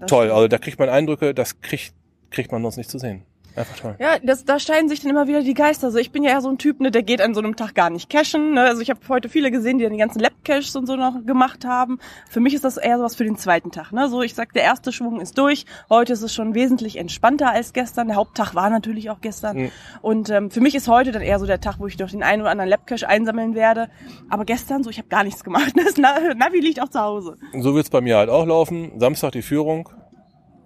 Toll, 0.06 0.26
stimmt. 0.26 0.32
also 0.34 0.48
da 0.48 0.58
kriegt 0.58 0.78
man 0.78 0.88
Eindrücke, 0.88 1.34
das 1.34 1.60
kriegt, 1.60 1.94
kriegt 2.32 2.50
man 2.52 2.62
sonst 2.62 2.76
nicht 2.76 2.90
zu 2.90 2.98
sehen. 2.98 3.22
Einfach 3.54 3.76
toll. 3.76 3.96
Ja, 3.98 4.18
das, 4.22 4.46
da 4.46 4.58
scheiden 4.58 4.88
sich 4.88 5.00
dann 5.00 5.10
immer 5.10 5.28
wieder 5.28 5.42
die 5.42 5.52
Geister. 5.52 5.88
Also 5.88 5.98
ich 5.98 6.10
bin 6.10 6.22
ja 6.22 6.30
eher 6.30 6.40
so 6.40 6.48
ein 6.48 6.56
Typ, 6.56 6.80
ne, 6.80 6.90
der 6.90 7.02
geht 7.02 7.20
an 7.20 7.34
so 7.34 7.40
einem 7.42 7.54
Tag 7.54 7.74
gar 7.74 7.90
nicht 7.90 8.08
cashen. 8.08 8.54
Ne? 8.54 8.62
Also 8.62 8.80
ich 8.80 8.88
habe 8.88 9.00
heute 9.10 9.28
viele 9.28 9.50
gesehen, 9.50 9.76
die 9.76 9.84
dann 9.84 9.92
die 9.92 9.98
ganzen 9.98 10.20
Lab-Caches 10.20 10.74
und 10.74 10.86
so 10.86 10.96
noch 10.96 11.22
gemacht 11.26 11.66
haben. 11.66 11.98
Für 12.30 12.40
mich 12.40 12.54
ist 12.54 12.64
das 12.64 12.78
eher 12.78 12.96
sowas 12.96 13.14
für 13.14 13.24
den 13.24 13.36
zweiten 13.36 13.70
Tag. 13.70 13.92
Ne? 13.92 14.08
So, 14.08 14.22
ich 14.22 14.32
sag, 14.34 14.54
der 14.54 14.62
erste 14.62 14.90
Schwung 14.90 15.20
ist 15.20 15.36
durch. 15.36 15.66
Heute 15.90 16.14
ist 16.14 16.22
es 16.22 16.32
schon 16.32 16.54
wesentlich 16.54 16.96
entspannter 16.96 17.50
als 17.50 17.74
gestern. 17.74 18.06
Der 18.06 18.16
Haupttag 18.16 18.54
war 18.54 18.70
natürlich 18.70 19.10
auch 19.10 19.20
gestern. 19.20 19.56
Mhm. 19.64 19.70
Und 20.00 20.30
ähm, 20.30 20.50
für 20.50 20.62
mich 20.62 20.74
ist 20.74 20.88
heute 20.88 21.12
dann 21.12 21.20
eher 21.20 21.38
so 21.38 21.44
der 21.44 21.60
Tag, 21.60 21.74
wo 21.78 21.86
ich 21.86 21.98
doch 21.98 22.08
den 22.10 22.22
einen 22.22 22.40
oder 22.40 22.52
anderen 22.52 22.70
Lab-Cache 22.70 23.06
einsammeln 23.06 23.54
werde. 23.54 23.90
Aber 24.30 24.46
gestern 24.46 24.82
so, 24.82 24.88
ich 24.88 24.96
habe 24.96 25.08
gar 25.08 25.24
nichts 25.24 25.44
gemacht. 25.44 25.74
Das 25.84 25.98
Na- 25.98 26.32
Navi 26.34 26.60
liegt 26.60 26.80
auch 26.80 26.88
zu 26.88 27.00
Hause. 27.00 27.36
So 27.60 27.74
wird's 27.74 27.90
bei 27.90 28.00
mir 28.00 28.16
halt 28.16 28.30
auch 28.30 28.46
laufen. 28.46 28.92
Samstag 28.98 29.32
die 29.32 29.42
Führung, 29.42 29.90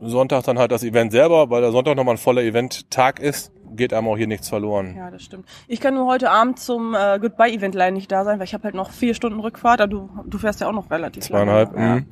Sonntag 0.00 0.44
dann 0.44 0.58
halt 0.58 0.72
das 0.72 0.82
Event 0.82 1.12
selber, 1.12 1.50
weil 1.50 1.62
der 1.62 1.72
Sonntag 1.72 1.96
nochmal 1.96 2.14
ein 2.14 2.18
voller 2.18 2.42
Event-Tag 2.42 3.18
ist, 3.20 3.52
geht 3.74 3.92
einem 3.92 4.08
auch 4.08 4.16
hier 4.16 4.26
nichts 4.26 4.48
verloren. 4.48 4.94
Ja, 4.96 5.10
das 5.10 5.22
stimmt. 5.22 5.46
Ich 5.68 5.80
kann 5.80 5.94
nur 5.94 6.06
heute 6.06 6.30
Abend 6.30 6.58
zum 6.58 6.94
äh, 6.94 7.18
Goodbye-Event 7.18 7.74
leider 7.74 7.92
nicht 7.92 8.10
da 8.12 8.24
sein, 8.24 8.38
weil 8.38 8.44
ich 8.44 8.54
habe 8.54 8.64
halt 8.64 8.74
noch 8.74 8.90
vier 8.90 9.14
Stunden 9.14 9.40
Rückfahrt. 9.40 9.80
Aber 9.80 9.88
du, 9.88 10.10
du 10.26 10.38
fährst 10.38 10.60
ja 10.60 10.68
auch 10.68 10.72
noch 10.72 10.90
relativ 10.90 11.24
Zweieinhalb, 11.24 11.72
lange. 11.72 11.86
Ja. 11.86 11.94
mhm. 11.96 12.06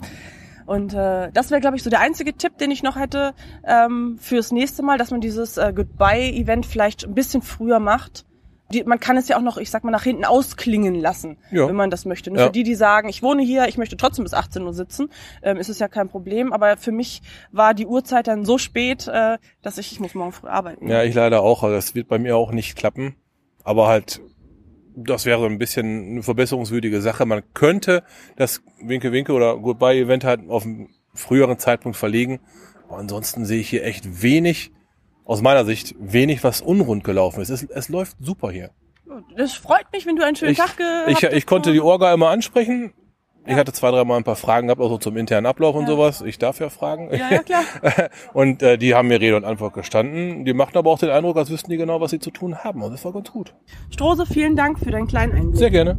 Und 0.66 0.94
äh, 0.94 1.31
das 1.32 1.50
wäre, 1.50 1.60
glaube 1.60 1.76
ich, 1.76 1.82
so 1.82 1.90
der 1.90 2.00
einzige 2.00 2.32
Tipp, 2.34 2.56
den 2.56 2.70
ich 2.70 2.82
noch 2.82 2.96
hätte 2.96 3.34
ähm, 3.64 4.16
fürs 4.19 4.50
nächste 4.50 4.82
Mal, 4.82 4.96
dass 4.96 5.10
man 5.10 5.20
dieses 5.20 5.58
äh, 5.58 5.72
Goodbye-Event 5.75 6.64
vielleicht 6.64 7.04
ein 7.04 7.14
bisschen 7.14 7.42
früher 7.42 7.80
macht. 7.80 8.25
Die, 8.72 8.82
man 8.84 8.99
kann 8.99 9.16
es 9.19 9.28
ja 9.28 9.37
auch 9.37 9.43
noch, 9.43 9.58
ich 9.58 9.70
sag 9.70 9.84
mal, 9.84 9.90
nach 9.90 10.05
hinten 10.05 10.25
ausklingen 10.25 10.94
lassen, 10.94 11.37
Ja. 11.50 11.69
wenn 11.69 11.76
man 11.76 11.90
das 11.90 12.06
möchte. 12.06 12.31
Ja. 12.32 12.46
für 12.46 12.50
die, 12.52 12.62
die 12.62 12.75
sagen, 12.75 13.08
ich 13.11 13.22
wohne 13.22 13.43
hier, 13.43 13.69
ich 13.69 13.76
möchte 13.76 13.96
trotzdem 13.96 14.25
bis 14.25 14.32
18 14.34 14.62
Uhr 14.62 14.72
sitzen, 14.72 15.11
ähm, 15.43 15.58
ist 15.58 15.69
es 15.69 15.78
ja 15.78 15.88
kein 15.88 16.08
Problem. 16.08 16.52
Aber 16.52 16.76
für 16.78 16.90
mich 16.93 17.20
war 17.52 17.75
die 17.75 17.87
Uhrzeit 17.87 18.26
dann 18.26 18.44
so 18.46 18.56
spät, 18.58 19.06
äh, 19.06 19.37
dass 19.62 19.76
ich, 19.78 19.93
ich 19.93 20.00
muss 20.00 20.14
morgen 20.14 20.32
früh 20.32 20.49
arbeiten. 20.49 20.88
Ja, 20.88 21.02
ich 21.02 21.14
leider 21.14 21.43
auch. 21.43 21.62
Also 21.62 21.75
das 21.76 21.94
wird 21.94 22.08
bei 22.08 22.19
mir 22.19 22.37
auch 22.37 22.52
nicht 22.52 22.75
klappen. 22.75 23.16
Aber 23.64 23.87
halt, 23.87 24.20
das 24.96 25.26
wäre 25.26 25.40
so 25.40 25.46
ein 25.46 25.58
bisschen 25.58 26.12
eine 26.12 26.22
verbesserungswürdige 26.22 27.00
Sache. 27.02 27.26
Man 27.26 27.43
könnte 27.52 28.02
das 28.37 28.62
Winke 28.82 29.12
Winke 29.12 29.32
oder 29.32 29.56
Goodbye 29.58 29.99
Event 30.00 30.25
halt 30.25 30.49
auf 30.49 30.64
einen 30.64 30.88
früheren 31.12 31.58
Zeitpunkt 31.58 31.96
verlegen. 31.99 32.40
Aber 32.88 32.99
ansonsten 32.99 33.44
sehe 33.44 33.61
ich 33.61 33.68
hier 33.68 33.85
echt 33.85 34.23
wenig, 34.23 34.73
aus 35.25 35.40
meiner 35.43 35.64
Sicht, 35.64 35.95
wenig, 35.99 36.45
was 36.45 36.61
unrund 36.61 37.04
gelaufen 37.04 37.40
ist. 37.40 37.50
Es, 37.50 37.62
es 37.64 37.88
läuft 37.88 38.16
super 38.21 38.50
hier. 38.50 38.71
Das 39.37 39.52
freut 39.54 39.87
mich, 39.93 40.07
wenn 40.07 40.16
du 40.16 40.25
einen 40.25 40.37
schönen 40.37 40.52
Ich, 40.52 40.59
Tag 40.59 40.76
gehabt 40.76 41.09
ich, 41.11 41.25
hast. 41.25 41.33
ich 41.35 41.47
konnte 41.47 41.73
die 41.73 41.81
Orga 41.81 42.12
immer 42.12 42.31
ansprechen. 42.31 42.93
Ich 43.47 43.57
hatte 43.57 43.73
zwei, 43.75 43.90
dreimal 43.90 44.16
ein 44.16 44.25
paar 44.25 44.37
Fragen 44.37 44.69
gehabt, 44.69 44.81
auch 44.81 44.88
so 44.88 44.97
zum 44.97 45.19
internen 45.19 45.45
Ablauf 45.45 45.75
und 45.76 45.83
Ja. 45.83 45.88
sowas. 45.88 46.23
Ich 46.23 46.38
darf 46.38 46.61
ja 46.61 46.71
fragen. 46.71 47.11
Ja, 47.14 47.31
ja, 47.31 47.43
klar. 47.43 47.62
Und 48.33 48.62
äh, 48.62 48.78
die 48.78 48.95
haben 48.95 49.09
mir 49.09 49.21
Rede 49.21 49.37
und 49.37 49.45
Antwort 49.45 49.75
gestanden. 49.75 50.47
Die 50.47 50.54
machten 50.54 50.78
aber 50.78 50.90
auch 50.90 50.99
den 50.99 51.11
Eindruck, 51.11 51.37
als 51.37 51.50
wüssten 51.50 51.71
die 51.71 51.76
genau, 51.76 52.00
was 52.00 52.11
sie 52.11 52.19
zu 52.19 52.31
tun 52.31 52.64
haben. 52.64 52.83
Und 52.83 52.93
das 52.93 53.04
war 53.04 53.12
ganz 53.12 53.31
gut. 53.31 53.54
Strose, 53.90 54.25
vielen 54.25 54.57
Dank 54.57 54.78
für 54.78 54.90
deinen 54.90 55.07
kleinen 55.07 55.33
Einblick. 55.35 55.57
Sehr 55.59 55.71
gerne. 55.71 55.99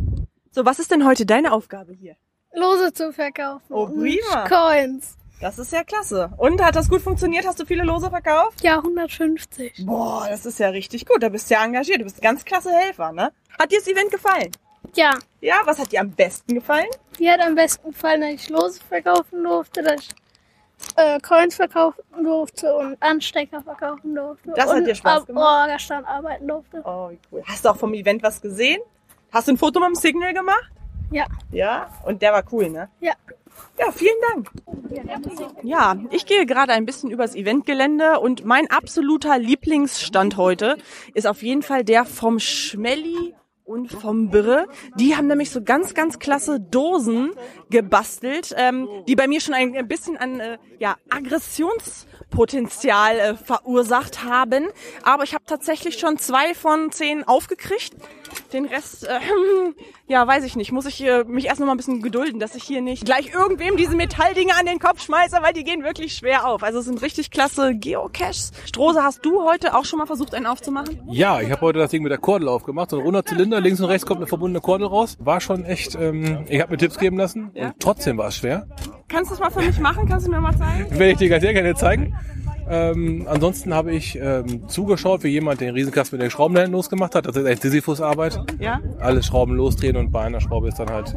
So, 0.49 0.65
was 0.65 0.79
ist 0.79 0.89
denn 0.89 1.05
heute 1.05 1.27
deine 1.27 1.53
Aufgabe 1.53 1.93
hier? 1.93 2.15
Lose 2.51 2.93
zu 2.93 3.13
verkaufen. 3.13 3.65
Oh, 3.69 3.85
prima. 3.85 4.47
Coins. 4.49 5.15
Das 5.41 5.59
ist 5.59 5.71
ja 5.73 5.83
klasse. 5.83 6.31
Und 6.37 6.63
hat 6.63 6.75
das 6.75 6.89
gut 6.89 7.01
funktioniert? 7.01 7.45
Hast 7.45 7.59
du 7.59 7.65
viele 7.65 7.83
Lose 7.83 8.09
verkauft? 8.09 8.61
Ja, 8.63 8.77
150. 8.77 9.85
Boah, 9.85 10.25
das 10.29 10.45
ist 10.45 10.59
ja 10.59 10.69
richtig 10.69 11.05
gut. 11.05 11.21
Da 11.21 11.29
bist 11.29 11.49
du 11.49 11.55
ja 11.55 11.63
engagiert. 11.63 11.99
Du 11.99 12.03
bist 12.05 12.17
ein 12.19 12.21
ganz 12.21 12.45
klasse 12.45 12.71
Helfer, 12.71 13.11
ne? 13.11 13.31
Hat 13.59 13.71
dir 13.71 13.79
das 13.79 13.87
Event 13.87 14.11
gefallen? 14.11 14.51
Ja, 14.95 15.15
Ja, 15.41 15.55
was 15.65 15.77
hat 15.79 15.91
dir 15.91 15.99
am 16.01 16.11
besten 16.11 16.53
gefallen? 16.55 16.85
mir 17.19 17.33
hat 17.33 17.41
am 17.41 17.55
besten 17.55 17.91
gefallen, 17.91 18.21
dass 18.21 18.29
ich 18.31 18.49
Lose 18.49 18.79
verkaufen 18.87 19.43
durfte, 19.43 19.81
dass 19.83 20.01
ich 20.01 20.09
äh, 20.95 21.19
Coins 21.19 21.55
verkaufen 21.55 22.01
durfte 22.23 22.73
und 22.73 23.01
Anstecker 23.01 23.61
verkaufen 23.61 24.15
durfte. 24.15 24.51
Das 24.55 24.69
hat 24.69 24.77
und 24.77 24.85
dir 24.85 24.95
Spaß 24.95 25.25
gemacht? 25.25 25.45
Orgastand 25.63 26.07
arbeiten 26.07 26.47
durfte. 26.47 26.81
Oh, 26.85 27.09
wie 27.09 27.19
cool. 27.31 27.43
Hast 27.45 27.65
du 27.65 27.69
auch 27.69 27.77
vom 27.77 27.93
Event 27.93 28.23
was 28.23 28.41
gesehen? 28.41 28.79
Hast 29.31 29.47
du 29.47 29.53
ein 29.53 29.57
Foto 29.57 29.79
mit 29.79 29.89
dem 29.89 29.95
Signal 29.95 30.33
gemacht? 30.33 30.71
Ja. 31.11 31.25
Ja? 31.51 31.89
Und 32.05 32.21
der 32.21 32.31
war 32.33 32.43
cool, 32.51 32.69
ne? 32.69 32.89
Ja. 33.01 33.13
Ja, 33.77 33.91
vielen 33.91 34.15
Dank. 34.31 34.51
Ja, 35.63 35.97
ich 36.11 36.25
gehe 36.25 36.45
gerade 36.45 36.73
ein 36.73 36.85
bisschen 36.85 37.11
übers 37.11 37.35
Eventgelände 37.35 38.19
und 38.19 38.45
mein 38.45 38.69
absoluter 38.69 39.37
Lieblingsstand 39.37 40.37
heute 40.37 40.77
ist 41.13 41.27
auf 41.27 41.41
jeden 41.43 41.61
Fall 41.61 41.83
der 41.83 42.05
vom 42.05 42.39
Schmelly 42.39 43.35
und 43.65 43.91
vom 43.91 44.29
Birre. 44.29 44.67
Die 44.95 45.15
haben 45.15 45.27
nämlich 45.27 45.49
so 45.49 45.61
ganz, 45.61 45.93
ganz 45.93 46.19
klasse 46.19 46.59
Dosen 46.59 47.31
gebastelt, 47.69 48.53
ähm, 48.57 48.87
die 49.07 49.15
bei 49.15 49.27
mir 49.27 49.41
schon 49.41 49.55
ein, 49.55 49.87
bisschen 49.87 50.17
an 50.17 50.39
äh, 50.39 50.57
ja, 50.79 50.97
Aggressionspotenzial 51.09 53.19
äh, 53.19 53.35
verursacht 53.35 54.23
haben. 54.23 54.67
Aber 55.03 55.23
ich 55.23 55.33
habe 55.33 55.43
tatsächlich 55.45 55.97
schon 55.97 56.17
zwei 56.17 56.53
von 56.53 56.91
zehn 56.91 57.23
aufgekriegt. 57.23 57.93
Den 58.53 58.65
Rest, 58.65 59.07
äh, 59.07 59.19
ja, 60.07 60.25
weiß 60.27 60.43
ich 60.43 60.55
nicht. 60.55 60.71
Muss 60.71 60.85
ich 60.85 61.03
äh, 61.03 61.23
mich 61.23 61.45
erst 61.45 61.59
noch 61.59 61.67
mal 61.67 61.73
ein 61.73 61.77
bisschen 61.77 62.01
gedulden, 62.01 62.39
dass 62.39 62.55
ich 62.55 62.63
hier 62.63 62.81
nicht 62.81 63.05
gleich 63.05 63.33
irgendwem 63.33 63.77
diese 63.77 63.95
Metalldinge 63.95 64.55
an 64.55 64.65
den 64.65 64.79
Kopf 64.79 65.01
schmeiße, 65.01 65.37
weil 65.41 65.53
die 65.53 65.63
gehen 65.63 65.83
wirklich 65.83 66.13
schwer 66.13 66.47
auf. 66.47 66.63
Also 66.63 66.79
es 66.79 66.85
sind 66.85 67.01
richtig 67.01 67.31
klasse 67.31 67.75
Geocaches. 67.75 68.51
Strose, 68.65 69.03
hast 69.03 69.25
du 69.25 69.43
heute 69.43 69.75
auch 69.75 69.85
schon 69.85 69.99
mal 69.99 70.05
versucht, 70.05 70.35
einen 70.35 70.45
aufzumachen? 70.45 71.01
Ja, 71.07 71.41
ich 71.41 71.51
habe 71.51 71.61
heute 71.61 71.79
das 71.79 71.91
Ding 71.91 72.03
mit 72.03 72.11
der 72.11 72.19
Kordel 72.19 72.47
aufgemacht. 72.47 72.91
So 72.91 72.97
ein 72.97 73.03
runder 73.03 73.25
Zylinder, 73.25 73.54
links 73.59 73.79
und 73.79 73.87
rechts 73.87 74.05
kommt 74.05 74.19
eine 74.19 74.27
verbundene 74.27 74.61
Kordel 74.61 74.87
raus. 74.87 75.17
War 75.19 75.41
schon 75.41 75.65
echt, 75.65 75.95
ähm, 75.95 76.45
ich 76.47 76.61
habe 76.61 76.71
mir 76.71 76.77
Tipps 76.77 76.97
geben 76.97 77.17
lassen 77.17 77.51
Ja. 77.53 77.67
und 77.67 77.79
trotzdem 77.79 78.17
war 78.17 78.27
es 78.27 78.35
schwer. 78.37 78.67
Kannst 79.07 79.31
du 79.31 79.35
das 79.35 79.39
mal 79.39 79.51
für 79.51 79.65
mich 79.65 79.79
machen? 79.79 80.07
Kannst 80.07 80.27
du 80.27 80.31
mir 80.31 80.39
mal 80.41 80.55
zeigen? 80.57 80.89
Werde 80.91 81.11
ich 81.11 81.17
dir 81.17 81.29
ganz 81.29 81.41
sehr 81.43 81.53
gerne 81.53 81.75
zeigen. 81.75 82.13
Ähm, 82.67 83.27
ansonsten 83.29 83.73
habe 83.73 83.93
ich 83.93 84.17
ähm, 84.19 84.67
zugeschaut, 84.67 85.23
wie 85.23 85.29
jemand 85.29 85.61
den 85.61 85.73
Riesenkasten 85.73 86.17
mit 86.17 86.23
den 86.23 86.31
Schrauben 86.31 86.55
da 86.55 86.61
hinten 86.61 86.75
losgemacht 86.75 87.15
hat. 87.15 87.25
Das 87.27 87.35
ist 87.35 87.45
echt 87.45 87.61
Sisyphus-Arbeit. 87.61 88.39
Ja. 88.59 88.79
Alle 88.99 89.21
Schrauben 89.21 89.55
losdrehen 89.55 89.97
und 89.97 90.11
bei 90.11 90.21
einer 90.21 90.41
Schraube 90.41 90.69
ist 90.69 90.79
dann 90.79 90.89
halt... 90.89 91.15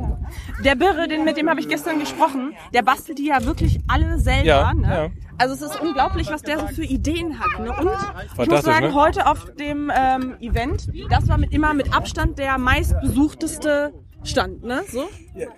Der 0.65 0.75
Birre, 0.75 1.09
den, 1.09 1.25
mit 1.25 1.37
dem 1.37 1.49
habe 1.49 1.61
ich 1.61 1.69
gestern 1.69 1.99
gesprochen, 1.99 2.55
der 2.75 2.83
bastelt 2.83 3.19
die 3.19 3.27
ja 3.27 3.45
wirklich 3.45 3.81
alle 3.89 4.19
selber. 4.19 4.47
Ja, 4.47 4.75
ne? 4.75 4.89
ja. 4.89 5.09
Also 5.39 5.55
es 5.55 5.63
ist 5.71 5.81
unglaublich, 5.81 6.29
was 6.31 6.43
der 6.43 6.59
so 6.59 6.67
für 6.67 6.85
Ideen 6.85 7.39
hat. 7.39 7.61
Ne? 7.61 7.71
Und 7.71 8.43
ich 8.43 8.51
muss 8.51 8.63
sagen, 8.63 8.89
ne? 8.89 8.95
heute 8.95 9.27
auf 9.27 9.55
dem 9.55 9.91
ähm, 9.97 10.37
Event, 10.41 10.89
das 11.11 11.29
war 11.29 11.39
mit 11.39 11.53
immer 11.53 11.75
mit 11.75 11.95
Abstand 11.95 12.39
der 12.39 12.59
meistbesuchteste 12.59 13.93
Stand. 14.25 14.65
Ne? 14.65 14.83
So? 14.91 15.05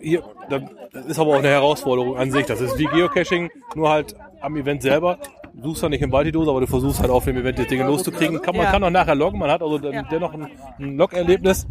Hier, 0.00 0.23
das 0.50 1.06
ist 1.06 1.18
aber 1.18 1.30
auch 1.30 1.38
eine 1.38 1.49
Herausforderung 1.49 2.16
an 2.16 2.30
sich. 2.30 2.44
Das 2.47 2.61
ist 2.61 2.78
wie 2.78 2.85
Geocaching, 2.85 3.50
nur 3.75 3.88
halt 3.88 4.14
am 4.40 4.56
Event 4.56 4.82
selber. 4.82 5.18
Du 5.54 5.69
suchst 5.69 5.80
zwar 5.80 5.90
nicht 5.90 6.02
im 6.02 6.12
Wald 6.12 6.26
die 6.26 6.33
Dose, 6.33 6.50
aber 6.50 6.61
du 6.61 6.66
versuchst 6.66 7.00
halt 7.00 7.11
auf 7.11 7.25
dem 7.25 7.37
Event 7.37 7.59
die 7.59 7.66
Dinge 7.66 7.85
loszukriegen. 7.85 8.40
Kann, 8.40 8.57
man 8.57 8.64
Ja. 8.66 8.71
kann 8.71 8.85
auch 8.85 8.90
nachher 8.90 9.14
loggen, 9.14 9.38
man 9.38 9.50
hat 9.50 9.62
also 9.62 9.78
dann 9.78 9.92
Ja. 9.92 10.02
dennoch 10.02 10.33
ein, 10.33 10.49
ein 10.78 10.97
Log-Erlebnis. 10.97 11.66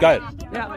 Geil. 0.00 0.20
Ja. 0.54 0.70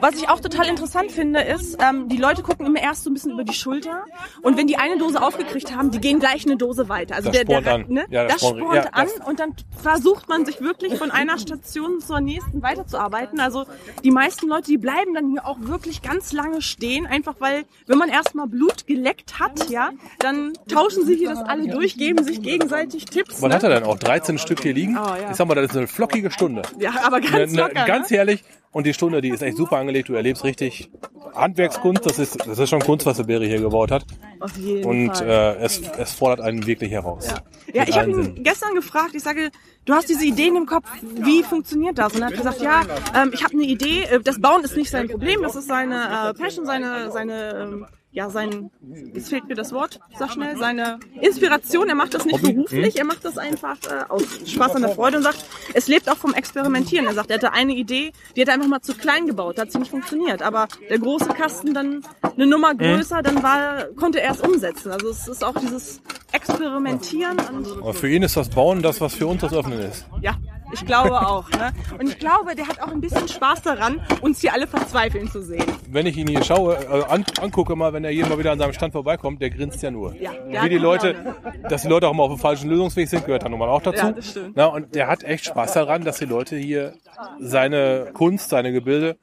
Was 0.00 0.14
ich 0.16 0.28
auch 0.28 0.40
total 0.40 0.66
interessant 0.66 1.10
finde, 1.10 1.40
ist, 1.40 1.78
ähm, 1.82 2.08
die 2.08 2.18
Leute 2.18 2.42
gucken 2.42 2.66
immer 2.66 2.80
erst 2.82 3.04
so 3.04 3.10
ein 3.10 3.14
bisschen 3.14 3.32
über 3.32 3.44
die 3.44 3.54
Schulter 3.54 4.04
und 4.42 4.58
wenn 4.58 4.66
die 4.66 4.76
eine 4.76 4.98
Dose 4.98 5.22
aufgekriegt 5.22 5.74
haben, 5.74 5.90
die 5.90 5.98
gehen 6.00 6.20
gleich 6.20 6.44
eine 6.44 6.56
Dose 6.58 6.88
weiter. 6.90 7.14
Also 7.16 7.30
Das 7.30 7.36
der, 7.38 7.44
der, 7.46 7.60
spornt 7.62 7.88
an. 7.88 7.92
Ne? 7.94 8.04
Ja, 8.10 8.24
das 8.24 8.34
das 8.34 8.42
spornt- 8.42 8.58
spornt 8.60 8.74
ja, 8.76 8.82
an 8.92 9.06
das- 9.16 9.26
und 9.26 9.40
dann 9.40 9.54
versucht 9.82 10.28
man 10.28 10.44
sich 10.44 10.60
wirklich 10.60 10.96
von 10.96 11.10
einer 11.10 11.38
Station 11.38 12.00
zur 12.00 12.20
nächsten 12.20 12.62
weiterzuarbeiten. 12.62 13.40
Also 13.40 13.64
die 14.04 14.10
meisten 14.10 14.48
Leute, 14.48 14.64
die 14.66 14.78
bleiben 14.78 15.14
dann 15.14 15.30
hier 15.30 15.46
auch 15.46 15.56
wirklich 15.60 16.02
ganz 16.02 16.32
lange 16.32 16.60
stehen, 16.60 17.06
einfach 17.06 17.36
weil, 17.38 17.64
wenn 17.86 17.96
man 17.96 18.10
erstmal 18.10 18.46
Blut 18.48 18.86
geleckt 18.86 19.40
hat, 19.40 19.70
ja, 19.70 19.90
dann 20.18 20.52
tauschen 20.68 21.06
sie 21.06 21.16
hier 21.16 21.30
das 21.30 21.38
alle 21.40 21.68
durch, 21.68 21.85
geben 21.94 22.24
sich 22.24 22.42
gegenseitig 22.42 23.04
Tipps. 23.04 23.40
Was 23.42 23.48
ne? 23.48 23.54
hat 23.54 23.62
er 23.62 23.70
denn 23.70 23.84
auch? 23.84 23.98
13 23.98 24.38
Stück 24.38 24.62
hier 24.62 24.74
liegen? 24.74 24.96
Oh, 24.96 25.06
ja. 25.06 25.30
Ich 25.30 25.36
sag 25.36 25.46
mal, 25.46 25.54
das 25.54 25.66
ist 25.70 25.76
eine 25.76 25.86
flockige 25.86 26.30
Stunde. 26.30 26.62
Ja, 26.78 26.92
aber 27.04 27.20
ganz 27.20 27.52
eine- 27.52 27.62
locker. 27.62 27.84
ganz 27.86 28.10
ne? 28.10 28.16
herrlich. 28.16 28.42
Und 28.72 28.86
die 28.86 28.92
Stunde, 28.92 29.22
die 29.22 29.30
ist 29.30 29.42
echt 29.42 29.56
super 29.56 29.78
angelegt. 29.78 30.10
Du 30.10 30.14
erlebst 30.14 30.44
richtig 30.44 30.90
Handwerkskunst. 31.34 32.04
Das 32.04 32.18
ist, 32.18 32.46
das 32.46 32.58
ist 32.58 32.68
schon 32.68 32.80
Kunst, 32.80 33.06
was 33.06 33.16
der 33.16 33.24
Berry 33.24 33.46
hier 33.48 33.60
gebaut 33.60 33.90
hat. 33.90 34.04
Auf 34.40 34.54
jeden 34.58 34.84
Und 34.84 35.16
Fall. 35.16 35.56
äh, 35.58 35.64
es, 35.64 35.80
es 35.98 36.12
fordert 36.12 36.40
einen 36.40 36.66
wirklich 36.66 36.90
heraus. 36.90 37.26
Ja, 37.72 37.80
Mit 37.80 37.88
ich 37.88 37.98
habe 37.98 38.10
ihn 38.10 38.42
gestern 38.42 38.74
gefragt, 38.74 39.14
ich 39.14 39.22
sage, 39.22 39.50
du 39.86 39.94
hast 39.94 40.08
diese 40.10 40.26
Ideen 40.26 40.56
im 40.56 40.66
Kopf, 40.66 40.86
wie 41.00 41.42
funktioniert 41.42 41.96
das? 41.98 42.14
Und 42.14 42.20
er 42.20 42.26
hat 42.28 42.36
gesagt, 42.36 42.60
ja, 42.60 42.82
ähm, 43.14 43.30
ich 43.32 43.42
habe 43.42 43.54
eine 43.54 43.64
Idee, 43.64 44.02
äh, 44.02 44.20
das 44.20 44.40
Bauen 44.40 44.62
ist 44.62 44.76
nicht 44.76 44.90
sein 44.90 45.08
Problem, 45.08 45.40
das 45.42 45.56
ist 45.56 45.68
seine 45.68 46.30
äh, 46.30 46.34
Passion, 46.34 46.66
seine, 46.66 47.10
seine, 47.10 47.54
ähm, 47.62 47.86
ja, 48.16 48.30
sein, 48.30 48.70
jetzt 49.12 49.28
fehlt 49.28 49.46
mir 49.46 49.54
das 49.54 49.72
Wort, 49.72 50.00
sag 50.18 50.32
schnell, 50.32 50.56
seine 50.56 50.98
Inspiration, 51.20 51.86
er 51.90 51.94
macht 51.94 52.14
das 52.14 52.24
nicht 52.24 52.40
beruflich, 52.40 52.96
er 52.96 53.04
macht 53.04 53.22
das 53.26 53.36
einfach 53.36 53.76
äh, 53.90 54.04
aus 54.08 54.22
Spaß 54.46 54.74
an 54.74 54.82
der 54.82 54.92
Freude 54.92 55.18
und 55.18 55.22
sagt, 55.22 55.44
es 55.74 55.86
lebt 55.86 56.10
auch 56.10 56.16
vom 56.16 56.32
Experimentieren. 56.32 57.06
Er 57.06 57.12
sagt, 57.12 57.28
er 57.30 57.36
hatte 57.36 57.52
eine 57.52 57.74
Idee, 57.74 58.12
die 58.34 58.40
hat 58.40 58.48
er 58.48 58.54
einfach 58.54 58.68
mal 58.68 58.80
zu 58.80 58.94
klein 58.94 59.26
gebaut, 59.26 59.58
da 59.58 59.62
hat 59.62 59.72
sie 59.72 59.78
nicht 59.78 59.90
funktioniert, 59.90 60.40
aber 60.40 60.66
der 60.88 60.98
große 60.98 61.28
Kasten 61.28 61.74
dann 61.74 62.04
eine 62.22 62.46
Nummer 62.46 62.74
größer, 62.74 63.20
dann 63.20 63.42
war, 63.42 63.84
konnte 63.96 64.22
er 64.22 64.30
es 64.30 64.40
umsetzen. 64.40 64.92
Also 64.92 65.10
es 65.10 65.28
ist 65.28 65.44
auch 65.44 65.58
dieses 65.60 66.00
Experimentieren 66.32 67.36
und 67.52 67.82
Aber 67.82 67.92
für 67.92 68.08
ihn 68.08 68.22
ist 68.22 68.34
das 68.34 68.48
Bauen 68.48 68.80
das, 68.80 68.98
was 69.02 69.12
für 69.12 69.26
uns 69.26 69.42
das 69.42 69.52
Öffnen 69.52 69.78
ist. 69.80 70.06
ja, 70.22 70.36
ich 70.76 70.86
glaube 70.86 71.26
auch. 71.26 71.50
Ne? 71.50 71.72
Und 71.98 72.08
ich 72.08 72.18
glaube, 72.18 72.54
der 72.54 72.68
hat 72.68 72.80
auch 72.80 72.88
ein 72.88 73.00
bisschen 73.00 73.26
Spaß 73.28 73.62
daran, 73.62 74.00
uns 74.20 74.40
hier 74.40 74.52
alle 74.52 74.66
verzweifeln 74.66 75.30
zu 75.30 75.42
sehen. 75.42 75.64
Wenn 75.88 76.06
ich 76.06 76.16
ihn 76.16 76.28
hier 76.28 76.42
schaue, 76.44 76.76
äh, 76.76 77.04
an, 77.08 77.24
angucke 77.40 77.74
mal, 77.76 77.92
wenn 77.92 78.04
er 78.04 78.10
hier 78.10 78.26
mal 78.26 78.38
wieder 78.38 78.52
an 78.52 78.58
seinem 78.58 78.72
Stand 78.72 78.92
vorbeikommt, 78.92 79.40
der 79.40 79.50
grinst 79.50 79.82
ja 79.82 79.90
nur. 79.90 80.14
Ja, 80.16 80.32
der 80.32 80.62
Wie 80.62 80.68
die 80.68 80.78
Leute, 80.78 81.12
Laune. 81.12 81.36
dass 81.68 81.82
die 81.82 81.88
Leute 81.88 82.08
auch 82.08 82.14
mal 82.14 82.24
auf 82.24 82.32
dem 82.32 82.38
falschen 82.38 82.68
Lösungsweg 82.70 83.08
sind, 83.08 83.24
gehört 83.24 83.42
dann 83.44 83.50
nun 83.50 83.60
mal 83.60 83.68
auch 83.68 83.82
dazu. 83.82 84.06
Ja, 84.06 84.12
das 84.12 84.30
stimmt. 84.30 84.52
Na, 84.54 84.66
und 84.66 84.94
der 84.94 85.08
hat 85.08 85.22
echt 85.24 85.46
Spaß 85.46 85.72
daran, 85.74 86.04
dass 86.04 86.18
die 86.18 86.26
Leute 86.26 86.56
hier 86.56 86.94
seine 87.40 88.10
Kunst, 88.12 88.50
seine 88.50 88.72
Gebilde 88.72 89.16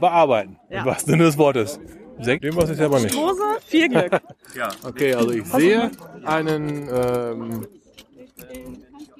bearbeiten. 0.00 0.58
Ja. 0.70 0.80
Im 0.80 0.86
wahrsten 0.86 1.12
Sinne 1.12 1.24
des 1.24 1.38
Wortes. 1.38 1.80
Senkt 2.20 2.44
dem 2.44 2.56
was 2.56 2.68
ich 2.70 2.76
selber 2.76 2.98
nicht. 3.00 3.16
Rose, 3.16 3.42
viel 3.66 3.88
Glück. 3.88 4.10
Okay, 4.84 5.14
also 5.14 5.30
ich 5.30 5.44
sehe 5.46 5.90
einen 6.24 6.88
ähm, 6.92 7.66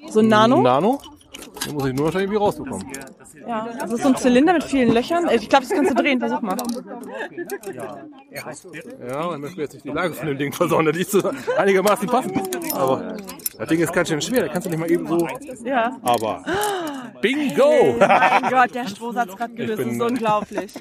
So 0.09 0.19
ein 0.19 0.27
Nano. 0.27 0.61
Nano. 0.61 0.99
Den 1.65 1.73
muss 1.73 1.85
ich 1.87 1.93
nur 1.93 2.07
noch 2.07 2.15
irgendwie 2.15 2.37
rausbekommen. 2.37 2.87
Ja, 3.47 3.67
das 3.79 3.91
ist 3.91 4.03
so 4.03 4.09
ein 4.09 4.15
Zylinder 4.15 4.53
mit 4.53 4.63
vielen 4.63 4.93
Löchern. 4.93 5.29
Ich 5.31 5.49
glaube, 5.49 5.65
das 5.65 5.75
kannst 5.75 5.91
du 5.91 5.95
drehen. 5.95 6.19
Versuch 6.19 6.41
mal. 6.41 6.57
Ja, 9.07 9.25
und 9.25 9.41
möchte 9.41 9.61
jetzt 9.61 9.73
nicht 9.73 9.85
die 9.85 9.89
Lage 9.89 10.13
von 10.13 10.27
dem 10.27 10.37
Ding 10.37 10.53
versauen, 10.53 10.91
die 10.91 11.01
ist 11.01 11.11
so 11.11 11.31
einigermaßen 11.57 12.07
passend. 12.07 12.73
Aber 12.73 13.17
das 13.57 13.67
Ding 13.67 13.79
ist 13.79 13.93
ganz 13.93 14.09
schön 14.09 14.21
schwer, 14.21 14.41
da 14.41 14.47
kannst 14.47 14.67
du 14.67 14.69
nicht 14.69 14.79
mal 14.79 14.89
eben 14.89 15.07
so. 15.07 15.27
Ja. 15.63 15.97
Aber 16.01 16.43
Bingo! 17.21 17.95
Mein 17.99 18.49
Gott, 18.49 18.73
der 18.73 18.87
Stroh 18.87 19.13
hat's 19.13 19.35
gerade 19.35 19.53
gelöst. 19.53 19.79
Das 19.79 19.87
ist 19.87 20.01
unglaublich. 20.01 20.73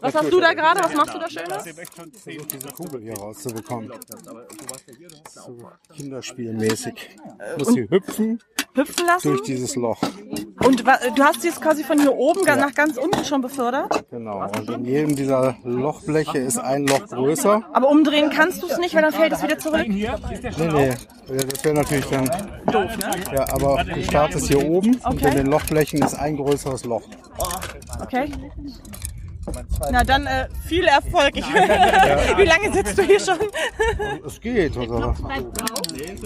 Was 0.00 0.14
hast 0.14 0.32
du 0.32 0.40
da 0.40 0.52
gerade? 0.54 0.80
Was 0.80 0.94
machst 0.94 1.14
du 1.14 1.18
da 1.18 1.28
Schönes? 1.28 1.64
diese 2.24 2.68
Kugel 2.72 3.02
hier 3.02 3.14
rauszubekommen. 3.14 3.92
So 5.28 5.58
kinderspielmäßig. 5.94 7.16
Muss 7.58 7.68
sie 7.68 7.88
hüpfen 7.90 8.40
Hüpfen 8.74 9.06
lassen? 9.06 9.28
durch 9.28 9.42
dieses 9.42 9.74
Loch. 9.76 10.00
Und 10.64 10.80
du 10.86 11.24
hast 11.24 11.42
sie 11.42 11.48
jetzt 11.48 11.60
quasi 11.60 11.82
von 11.84 11.98
hier 11.98 12.14
oben 12.14 12.44
ga- 12.44 12.56
nach 12.56 12.74
ganz 12.74 12.96
unten 12.98 13.24
schon 13.24 13.40
befördert. 13.40 14.04
Genau. 14.10 14.42
Und 14.46 14.70
in 14.70 14.84
jedem 14.84 15.16
dieser 15.16 15.56
Lochbleche 15.64 16.38
ist 16.38 16.58
ein 16.58 16.86
Loch 16.86 17.06
größer. 17.08 17.62
Aber 17.72 17.88
umdrehen 17.88 18.30
kannst 18.30 18.62
du 18.62 18.66
es 18.66 18.78
nicht, 18.78 18.94
weil 18.94 19.02
dann 19.02 19.12
fällt 19.12 19.32
es 19.32 19.42
wieder 19.42 19.58
zurück. 19.58 19.86
Nee, 19.88 20.08
nee. 20.58 20.92
Das 21.28 21.64
wäre 21.64 21.74
natürlich 21.74 22.06
dann. 22.06 22.26
Doof, 22.66 22.96
ne? 22.98 23.10
Ja, 23.34 23.48
aber 23.52 23.84
du 23.84 24.02
startest 24.04 24.48
hier 24.48 24.64
oben 24.68 24.94
und 24.96 25.04
Okay. 25.04 25.28
in 25.30 25.36
den 25.36 25.46
Lochblechen 25.46 26.02
ist 26.02 26.14
ein 26.14 26.36
größeres 26.36 26.84
Loch. 26.84 27.02
Okay. 28.02 28.30
Na 29.90 30.04
dann 30.04 30.26
äh, 30.26 30.48
viel 30.66 30.84
Erfolg. 30.86 31.36
Ich, 31.36 31.46
Wie 32.36 32.44
lange 32.44 32.72
sitzt 32.72 32.98
du 32.98 33.02
hier 33.02 33.20
schon? 33.20 33.38
Es 34.26 34.40
geht, 34.40 34.76
also. 34.76 35.14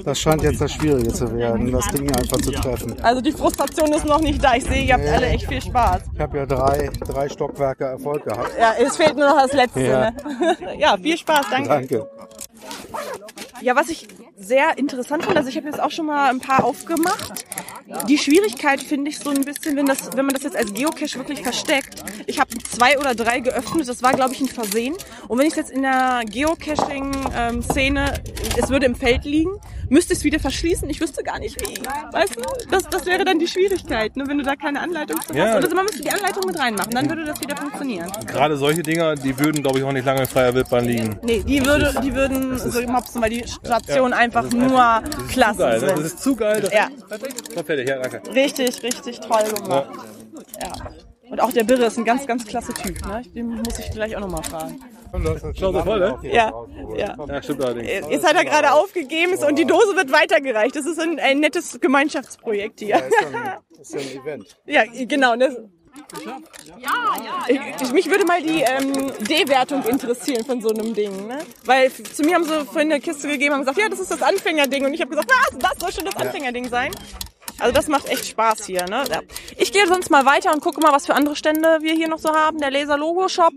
Das 0.04 0.18
scheint 0.18 0.42
jetzt 0.42 0.60
das 0.60 0.72
Schwierige 0.72 1.12
zu 1.12 1.32
werden, 1.34 1.72
das 1.72 1.86
Ding 1.88 2.10
einfach 2.14 2.38
zu 2.38 2.52
treffen. 2.52 2.94
Also 3.02 3.20
die 3.20 3.32
Frustration 3.32 3.92
ist 3.92 4.04
noch 4.04 4.20
nicht 4.20 4.42
da. 4.42 4.54
Ich 4.54 4.64
sehe, 4.64 4.84
ihr 4.84 4.94
habt 4.94 5.06
alle 5.06 5.26
echt 5.26 5.46
viel 5.46 5.62
Spaß. 5.62 6.02
Ich 6.12 6.20
habe 6.20 6.38
ja 6.38 6.46
drei, 6.46 6.90
drei 7.00 7.28
Stockwerke 7.28 7.84
Erfolg 7.84 8.24
gehabt. 8.24 8.50
Ja, 8.58 8.74
es 8.78 8.96
fehlt 8.96 9.16
nur 9.16 9.28
noch 9.28 9.42
das 9.42 9.52
Letzte. 9.52 9.80
Ja. 9.80 10.10
Ne? 10.10 10.16
ja, 10.78 10.96
viel 10.96 11.16
Spaß, 11.16 11.46
danke. 11.50 11.68
Danke. 11.68 12.10
Ja, 13.60 13.76
was 13.76 13.88
ich 13.88 14.08
sehr 14.36 14.76
interessant 14.78 15.24
finde, 15.24 15.38
also 15.38 15.48
ich 15.48 15.56
habe 15.56 15.66
jetzt 15.66 15.80
auch 15.80 15.90
schon 15.90 16.06
mal 16.06 16.30
ein 16.30 16.40
paar 16.40 16.64
aufgemacht. 16.64 17.44
Die 18.08 18.18
Schwierigkeit 18.18 18.82
finde 18.82 19.10
ich 19.10 19.18
so 19.18 19.30
ein 19.30 19.44
bisschen, 19.44 19.76
wenn, 19.76 19.86
das, 19.86 20.16
wenn 20.16 20.26
man 20.26 20.34
das 20.34 20.44
jetzt 20.44 20.56
als 20.56 20.72
Geocache 20.74 21.18
wirklich 21.18 21.42
versteckt. 21.42 22.04
Ich 22.26 22.38
habe 22.38 22.50
zwei 22.70 22.98
oder 22.98 23.14
drei 23.14 23.40
geöffnet, 23.40 23.88
das 23.88 24.02
war 24.02 24.12
glaube 24.12 24.34
ich 24.34 24.40
ein 24.40 24.48
Versehen. 24.48 24.94
Und 25.28 25.38
wenn 25.38 25.46
ich 25.46 25.56
jetzt 25.56 25.70
in 25.70 25.82
der 25.82 26.22
Geocaching-Szene, 26.26 28.22
es 28.56 28.68
würde 28.68 28.86
im 28.86 28.94
Feld 28.94 29.24
liegen, 29.24 29.52
müsste 29.88 30.12
ich 30.12 30.20
es 30.20 30.24
wieder 30.24 30.38
verschließen. 30.40 30.88
Ich 30.90 31.00
wüsste 31.00 31.22
gar 31.22 31.38
nicht 31.38 31.60
wie. 31.60 31.78
Weißt 32.12 32.36
du? 32.36 32.42
Das, 32.70 32.88
das 32.88 33.06
wäre 33.06 33.24
dann 33.24 33.38
die 33.38 33.46
Schwierigkeit, 33.48 34.16
ne? 34.16 34.24
wenn 34.26 34.38
du 34.38 34.44
da 34.44 34.56
keine 34.56 34.80
Anleitung 34.80 35.20
zu 35.20 35.34
Ja. 35.34 35.54
hast. 35.54 35.64
Oder 35.64 35.74
man 35.74 35.84
müsste 35.84 36.02
die 36.02 36.10
Anleitung 36.10 36.42
mit 36.46 36.58
reinmachen, 36.58 36.90
dann 36.92 37.08
würde 37.08 37.24
das 37.24 37.40
wieder 37.40 37.56
funktionieren. 37.56 38.10
Gerade 38.26 38.56
solche 38.56 38.82
Dinger, 38.82 39.14
die 39.16 39.38
würden, 39.38 39.62
glaube 39.62 39.78
ich, 39.78 39.84
auch 39.84 39.92
nicht 39.92 40.04
lange 40.04 40.20
in 40.22 40.26
freier 40.26 40.54
Wildbahn 40.54 40.84
liegen. 40.84 41.18
Nee, 41.22 41.42
die, 41.46 41.64
würde, 41.64 41.94
die 42.02 42.14
würden 42.14 42.58
so 42.58 42.80
mopsen, 42.82 43.20
weil 43.22 43.30
die 43.30 43.44
Stationen 43.46 44.12
einfach 44.12 44.50
nur 44.50 45.02
klasse 45.28 45.58
Geil, 45.58 45.80
ne? 45.80 45.86
das 45.86 45.96
sind. 45.96 46.06
ist 46.06 46.22
zu 46.22 46.36
geil. 46.36 46.60
Das 46.60 46.72
Ja. 46.72 46.88
War 47.54 47.64
fertig, 47.64 47.88
ja, 47.88 47.98
danke. 47.98 48.22
Richtig, 48.34 48.82
richtig 48.82 49.20
toll 49.20 49.44
gemacht. 49.52 49.86
Ja. 50.60 50.72
Und 51.30 51.40
auch 51.40 51.52
der 51.52 51.64
Birre 51.64 51.84
ist 51.86 51.98
ein 51.98 52.04
ganz, 52.04 52.26
ganz 52.26 52.44
klasse 52.44 52.74
Typ. 52.74 53.04
Ne? 53.06 53.22
Den 53.34 53.48
muss 53.62 53.78
ich 53.78 53.90
gleich 53.90 54.14
auch 54.16 54.20
nochmal 54.20 54.42
fragen. 54.42 54.80
Schau 55.58 55.72
so 55.72 55.82
voll, 55.82 56.00
ne? 56.00 56.18
Ja, 56.22 56.52
ja. 56.96 57.16
Ja, 57.26 57.42
stimmt 57.42 57.62
allerdings. 57.64 57.88
Jetzt 58.10 58.26
hat 58.26 58.36
er 58.36 58.44
gerade 58.44 58.72
aufgegeben 58.72 59.34
und 59.46 59.58
die 59.58 59.64
Dose 59.64 59.94
wird 59.96 60.10
weitergereicht. 60.12 60.74
Das 60.74 60.86
ist 60.86 60.98
ein, 61.00 61.18
ein 61.20 61.40
nettes 61.40 61.78
Gemeinschaftsprojekt 61.80 62.80
hier. 62.80 62.96
Das 62.98 63.06
ist 63.06 63.32
ja 63.32 63.40
ein, 63.40 63.80
ist 63.80 63.94
ja 63.94 64.00
ein 64.00 64.22
Event. 64.22 64.56
Ja, 64.66 64.84
genau. 65.06 65.36
Das, 65.36 65.56
Ich, 67.48 67.60
ich, 67.82 67.92
mich 67.92 68.10
würde 68.10 68.24
mal 68.26 68.42
die 68.42 68.62
ähm, 68.62 69.12
D-Wertung 69.28 69.84
interessieren 69.84 70.44
von 70.44 70.60
so 70.60 70.70
einem 70.70 70.94
Ding, 70.94 71.28
ne? 71.28 71.38
Weil 71.64 71.90
zu 71.92 72.22
mir 72.22 72.34
haben 72.34 72.44
sie 72.44 72.64
vorhin 72.64 72.90
eine 72.90 73.00
Kiste 73.00 73.28
gegeben 73.28 73.54
und 73.54 73.60
gesagt, 73.60 73.78
ja, 73.78 73.88
das 73.88 74.00
ist 74.00 74.10
das 74.10 74.22
Anfängerding. 74.22 74.84
Und 74.84 74.94
ich 74.94 75.00
habe 75.00 75.10
gesagt, 75.10 75.30
was? 75.30 75.58
Das 75.58 75.78
soll 75.78 75.92
schon 75.92 76.04
das 76.04 76.16
Anfängerding 76.16 76.68
sein? 76.68 76.90
Also 77.58 77.72
das 77.72 77.88
macht 77.88 78.08
echt 78.08 78.26
Spaß 78.26 78.66
hier, 78.66 78.84
ne? 78.86 79.04
Ja. 79.08 79.20
Ich 79.56 79.72
gehe 79.72 79.86
sonst 79.86 80.10
mal 80.10 80.26
weiter 80.26 80.52
und 80.52 80.60
gucke 80.60 80.80
mal, 80.80 80.92
was 80.92 81.06
für 81.06 81.14
andere 81.14 81.36
Stände 81.36 81.78
wir 81.80 81.94
hier 81.94 82.08
noch 82.08 82.18
so 82.18 82.34
haben. 82.34 82.58
Der 82.58 82.70
Laser 82.70 82.96
Logo 82.96 83.28
Shop, 83.28 83.52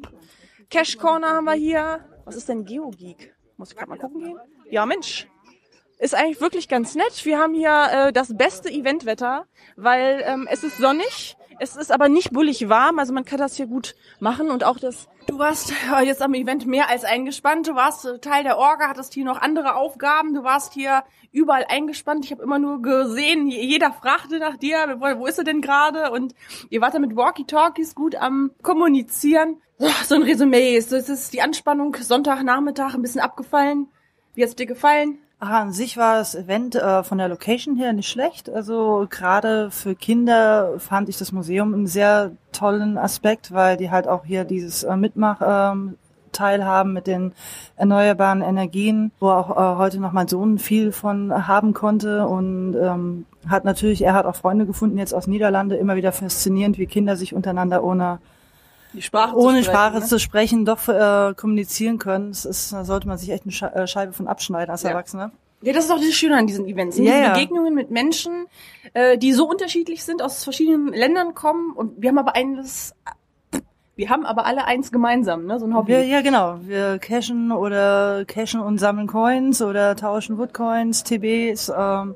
Cash 0.70 0.98
Corner 0.98 1.30
haben 1.34 1.46
wir 1.46 1.54
hier. 1.54 2.06
Was 2.26 2.36
ist 2.36 2.50
denn 2.50 2.66
GeoGeek? 2.66 3.34
Muss 3.58 3.72
ich 3.72 3.78
gerade 3.78 3.90
mal 3.90 3.98
gucken 3.98 4.22
gehen? 4.22 4.40
Ja, 4.70 4.86
Mensch. 4.86 5.28
Ist 5.98 6.14
eigentlich 6.14 6.42
wirklich 6.42 6.68
ganz 6.68 6.94
nett. 6.94 7.26
Wir 7.26 7.40
haben 7.40 7.54
hier 7.54 7.88
äh, 7.92 8.14
das 8.14 8.38
beste 8.38 8.70
Eventwetter, 8.70 9.46
weil 9.78 10.22
ähm, 10.26 10.48
es 10.50 10.64
ist 10.64 10.78
sonnig, 10.78 11.37
es 11.60 11.76
ist 11.76 11.92
aber 11.92 12.10
nicht 12.10 12.32
bullig 12.32 12.70
warm, 12.70 13.00
also 13.00 13.14
man 13.14 13.26
kann 13.26 13.40
das 13.40 13.56
hier 13.56 13.68
gut 13.68 13.96
machen 14.20 14.50
und 14.50 14.64
auch 14.64 14.78
das. 14.80 15.08
Du 15.28 15.38
warst 15.40 15.74
jetzt 16.04 16.22
am 16.22 16.34
Event 16.34 16.66
mehr 16.66 16.90
als 16.90 17.04
eingespannt. 17.04 17.68
Du 17.68 17.76
warst 17.76 18.06
äh, 18.06 18.20
Teil 18.20 18.44
der 18.44 18.58
Orga, 18.58 18.88
hattest 18.88 19.14
hier 19.14 19.26
noch 19.26 19.42
andere 19.42 19.76
Aufgaben. 19.76 20.34
Du 20.34 20.44
warst 20.44 20.74
hier 20.74 21.04
überall 21.34 21.66
eingespannt. 21.68 22.24
Ich 22.26 22.32
habe 22.32 22.42
immer 22.44 22.60
nur 22.60 22.82
gesehen, 22.82 23.48
je- 23.48 23.62
jeder 23.66 23.92
fragte 23.92 24.40
nach 24.40 24.56
dir, 24.58 24.98
wo, 25.00 25.26
ist 25.26 25.38
er 25.38 25.44
denn 25.44 25.62
gerade? 25.62 26.12
Und 26.12 26.34
ihr 26.70 26.80
wart 26.82 26.94
da 26.94 27.00
mit 27.00 27.16
Walkie-Talkies 27.16 27.94
gut 27.96 28.16
am 28.16 28.52
Kommunizieren. 28.62 29.62
So, 30.06 30.16
ein 30.16 30.24
Resümee. 30.24 30.76
Es 30.78 30.92
es 30.92 31.10
ist 31.10 31.34
die 31.34 31.42
Anspannung 31.42 31.96
Sonntagnachmittag 31.96 32.96
ein 32.96 33.02
bisschen 33.02 33.22
abgefallen. 33.22 33.88
Wie 34.34 34.44
hat's 34.44 34.56
dir 34.56 34.66
gefallen? 34.66 35.20
Ach, 35.40 35.52
an 35.52 35.72
sich 35.72 35.98
war 35.98 36.16
das 36.18 36.34
Event 36.34 36.76
äh, 36.76 37.04
von 37.04 37.20
der 37.20 37.30
Location 37.30 37.76
her 37.76 37.94
nicht 37.94 38.10
schlecht. 38.10 38.50
Also 38.50 39.06
gerade 39.08 39.70
für 39.70 39.94
Kinder 39.94 40.80
fand 40.80 41.10
ich 41.10 41.18
das 41.18 41.32
Museum 41.32 41.76
einen 41.76 41.86
sehr 41.86 42.32
tollen 42.52 42.98
Aspekt, 42.98 43.52
weil 43.52 43.78
die 43.78 43.92
halt 43.92 44.08
auch 44.08 44.26
hier 44.26 44.46
dieses 44.46 44.84
äh, 44.84 44.98
Mitmach 44.98 45.42
ähm, 45.46 45.98
teilhaben 46.32 46.92
mit 46.92 47.06
den 47.06 47.34
erneuerbaren 47.76 48.42
Energien, 48.42 49.12
wo 49.20 49.30
auch 49.30 49.52
äh, 49.52 49.78
heute 49.78 50.00
noch 50.00 50.12
mein 50.12 50.28
Sohn 50.28 50.58
viel 50.58 50.92
von 50.92 51.48
haben 51.48 51.74
konnte 51.74 52.28
und 52.28 52.76
ähm, 52.76 53.26
hat 53.48 53.64
natürlich, 53.64 54.04
er 54.04 54.14
hat 54.14 54.26
auch 54.26 54.36
Freunde 54.36 54.66
gefunden 54.66 54.98
jetzt 54.98 55.14
aus 55.14 55.28
Niederlande, 55.28 55.76
immer 55.76 55.96
wieder 55.96 56.14
faszinierend, 56.14 56.80
wie 56.80 56.88
Kinder 56.88 57.16
sich 57.16 57.36
untereinander 57.36 57.84
ohne 57.84 58.18
Sprache 59.00 59.36
ohne 59.36 59.64
sprechen, 59.64 59.64
Sprache 59.64 60.00
ne? 60.00 60.06
zu 60.06 60.20
sprechen 60.20 60.66
doch 60.66 60.88
äh, 60.88 61.34
kommunizieren 61.36 61.98
können. 62.00 62.30
Das 62.30 62.46
ist, 62.46 62.74
da 62.74 62.86
sollte 62.86 63.08
man 63.08 63.18
sich 63.18 63.30
echt 63.30 63.44
eine 63.44 63.52
Sche 63.52 63.74
äh, 63.74 63.88
Scheibe 63.88 64.14
von 64.14 64.28
abschneiden 64.28 64.72
als 64.72 64.84
Ja. 64.84 64.90
Erwachsener. 64.92 65.32
Ja, 65.62 65.74
das 65.74 65.86
ist 65.86 65.92
auch 65.92 66.00
das 66.00 66.14
Schöne 66.14 66.38
an 66.38 66.46
diesen 66.46 66.68
Events. 66.68 66.98
Ja, 66.98 67.04
Diese. 67.20 67.32
Begegnungen 67.34 67.74
mit 67.74 67.90
Menschen, 67.90 68.46
äh, 68.94 69.18
die 69.18 69.34
so 69.34 69.50
unterschiedlich 69.50 70.04
sind, 70.04 70.22
aus 70.22 70.44
verschiedenen 70.44 70.94
Ländern 70.94 71.34
kommen 71.34 71.72
und 71.74 72.00
wir 72.00 72.10
haben 72.10 72.20
aber 72.20 72.36
eines, 72.36 72.94
wir 73.96 74.10
haben 74.10 74.24
aber 74.26 74.46
alle 74.46 74.66
eins 74.66 74.92
gemeinsam, 74.92 75.46
ne? 75.46 75.60
So 75.60 75.66
ein 75.66 75.76
Hobby. 75.76 75.94
Wir, 75.94 76.04
ja, 76.06 76.22
genau. 76.22 76.60
Wir 76.62 77.00
cashen 77.00 77.52
oder 77.52 78.24
cashen 78.26 78.60
und 78.62 78.78
sammeln 78.78 79.08
Coins 79.08 79.62
oder 79.64 79.96
tauschen 79.96 80.38
Woodcoins, 80.38 81.04
TBs. 81.04 81.70
Ähm, 81.76 82.16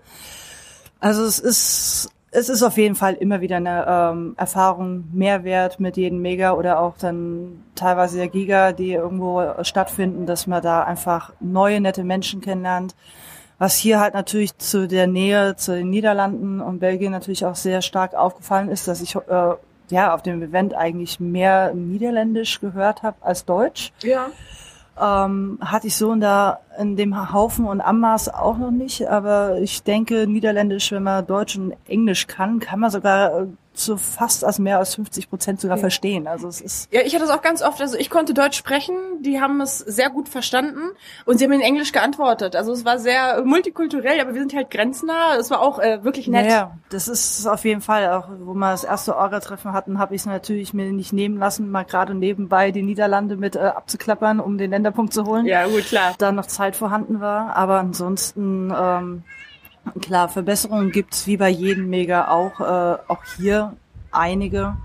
also 0.99 1.23
es 1.23 1.39
ist 1.39 2.09
es 2.31 2.47
ist 2.47 2.63
auf 2.63 2.77
jeden 2.77 2.95
Fall 2.95 3.13
immer 3.13 3.41
wieder 3.41 3.57
eine 3.57 3.85
ähm, 3.87 4.33
Erfahrung 4.37 5.03
Mehrwert 5.11 5.81
mit 5.81 5.97
jedem 5.97 6.21
Mega 6.21 6.53
oder 6.53 6.79
auch 6.79 6.97
dann 6.97 7.63
teilweise 7.75 8.17
der 8.17 8.29
Giga, 8.29 8.71
die 8.71 8.93
irgendwo 8.93 9.43
stattfinden, 9.63 10.25
dass 10.25 10.47
man 10.47 10.61
da 10.61 10.83
einfach 10.83 11.33
neue 11.41 11.81
nette 11.81 12.05
Menschen 12.05 12.39
kennenlernt. 12.39 12.95
Was 13.57 13.75
hier 13.75 13.99
halt 13.99 14.13
natürlich 14.13 14.57
zu 14.57 14.87
der 14.87 15.07
Nähe 15.07 15.55
zu 15.57 15.75
den 15.75 15.89
Niederlanden 15.89 16.61
und 16.61 16.79
Belgien 16.79 17.11
natürlich 17.11 17.45
auch 17.45 17.55
sehr 17.55 17.81
stark 17.81 18.15
aufgefallen 18.15 18.69
ist, 18.69 18.87
dass 18.87 19.01
ich 19.01 19.15
äh, 19.15 19.53
ja 19.89 20.15
auf 20.15 20.23
dem 20.23 20.41
Event 20.41 20.73
eigentlich 20.73 21.19
mehr 21.19 21.73
Niederländisch 21.73 22.61
gehört 22.61 23.03
habe 23.03 23.17
als 23.21 23.45
Deutsch. 23.45 23.91
Ja. 24.01 24.27
Ähm, 24.99 25.57
hatte 25.61 25.87
ich 25.87 25.95
so 25.95 26.11
in, 26.11 26.19
der, 26.19 26.59
in 26.77 26.95
dem 26.95 27.33
Haufen 27.33 27.65
und 27.65 27.81
Ammaß 27.81 28.29
auch 28.29 28.57
noch 28.57 28.71
nicht, 28.71 29.07
aber 29.07 29.59
ich 29.59 29.83
denke, 29.83 30.27
Niederländisch, 30.27 30.91
wenn 30.91 31.03
man 31.03 31.25
Deutsch 31.25 31.57
und 31.57 31.73
Englisch 31.87 32.27
kann, 32.27 32.59
kann 32.59 32.79
man 32.79 32.91
sogar 32.91 33.47
so 33.73 33.95
fast 33.97 34.43
als 34.43 34.59
mehr 34.59 34.77
als 34.79 34.95
50 34.95 35.29
Prozent 35.29 35.61
sogar 35.61 35.77
Ja. 35.77 35.81
verstehen. 35.81 36.27
Also 36.27 36.47
es 36.47 36.59
ist 36.61 36.91
Ja, 36.93 37.01
ich 37.01 37.15
hatte 37.15 37.23
es 37.23 37.29
auch 37.31 37.41
ganz 37.41 37.61
oft, 37.61 37.79
also 37.81 37.97
ich 37.97 38.09
konnte 38.09 38.33
Deutsch 38.33 38.57
sprechen, 38.57 38.95
die 39.21 39.39
haben 39.39 39.61
es 39.61 39.77
sehr 39.79 40.09
gut 40.09 40.27
verstanden 40.29 40.91
und 41.25 41.37
sie 41.37 41.45
haben 41.45 41.53
in 41.53 41.61
Englisch 41.61 41.91
geantwortet. 41.91 42.55
Also 42.55 42.73
es 42.73 42.83
war 42.85 42.99
sehr 42.99 43.43
multikulturell, 43.45 44.19
aber 44.19 44.33
wir 44.33 44.41
sind 44.41 44.53
halt 44.53 44.69
grenznah. 44.71 45.35
Es 45.39 45.49
war 45.49 45.61
auch 45.61 45.79
äh, 45.79 46.03
wirklich 46.03 46.27
nett. 46.27 46.47
Naja, 46.47 46.77
das 46.89 47.07
ist 47.07 47.47
auf 47.47 47.63
jeden 47.63 47.81
Fall 47.81 48.09
auch, 48.11 48.27
wo 48.39 48.53
wir 48.53 48.71
das 48.71 48.83
erste 48.83 49.15
Orga-Treffen 49.15 49.71
hatten, 49.73 49.99
habe 49.99 50.15
ich 50.15 50.21
es 50.21 50.25
natürlich 50.25 50.73
mir 50.73 50.91
nicht 50.91 51.13
nehmen 51.13 51.37
lassen, 51.37 51.71
mal 51.71 51.83
gerade 51.85 52.13
nebenbei 52.13 52.71
die 52.71 52.83
Niederlande 52.83 53.37
mit 53.37 53.55
äh, 53.55 53.59
abzuklappern, 53.59 54.39
um 54.39 54.57
den 54.57 54.71
Länderpunkt 54.71 55.13
zu 55.13 55.25
holen. 55.25 55.45
Ja, 55.45 55.65
gut, 55.67 55.85
klar. 55.85 56.13
da 56.17 56.31
noch 56.31 56.45
Zeit 56.47 56.75
vorhanden 56.75 57.21
war. 57.21 57.55
Aber 57.55 57.79
ansonsten, 57.79 58.73
ähm, 58.77 59.23
klar, 60.01 60.29
Verbesserungen 60.29 60.91
gibt's 60.91 61.27
wie 61.27 61.37
bei 61.37 61.49
jedem 61.49 61.89
Mega 61.89 62.29
auch, 62.29 62.59
äh, 62.59 62.97
auch 63.07 63.23
hier 63.37 63.73
einige. 64.11 64.77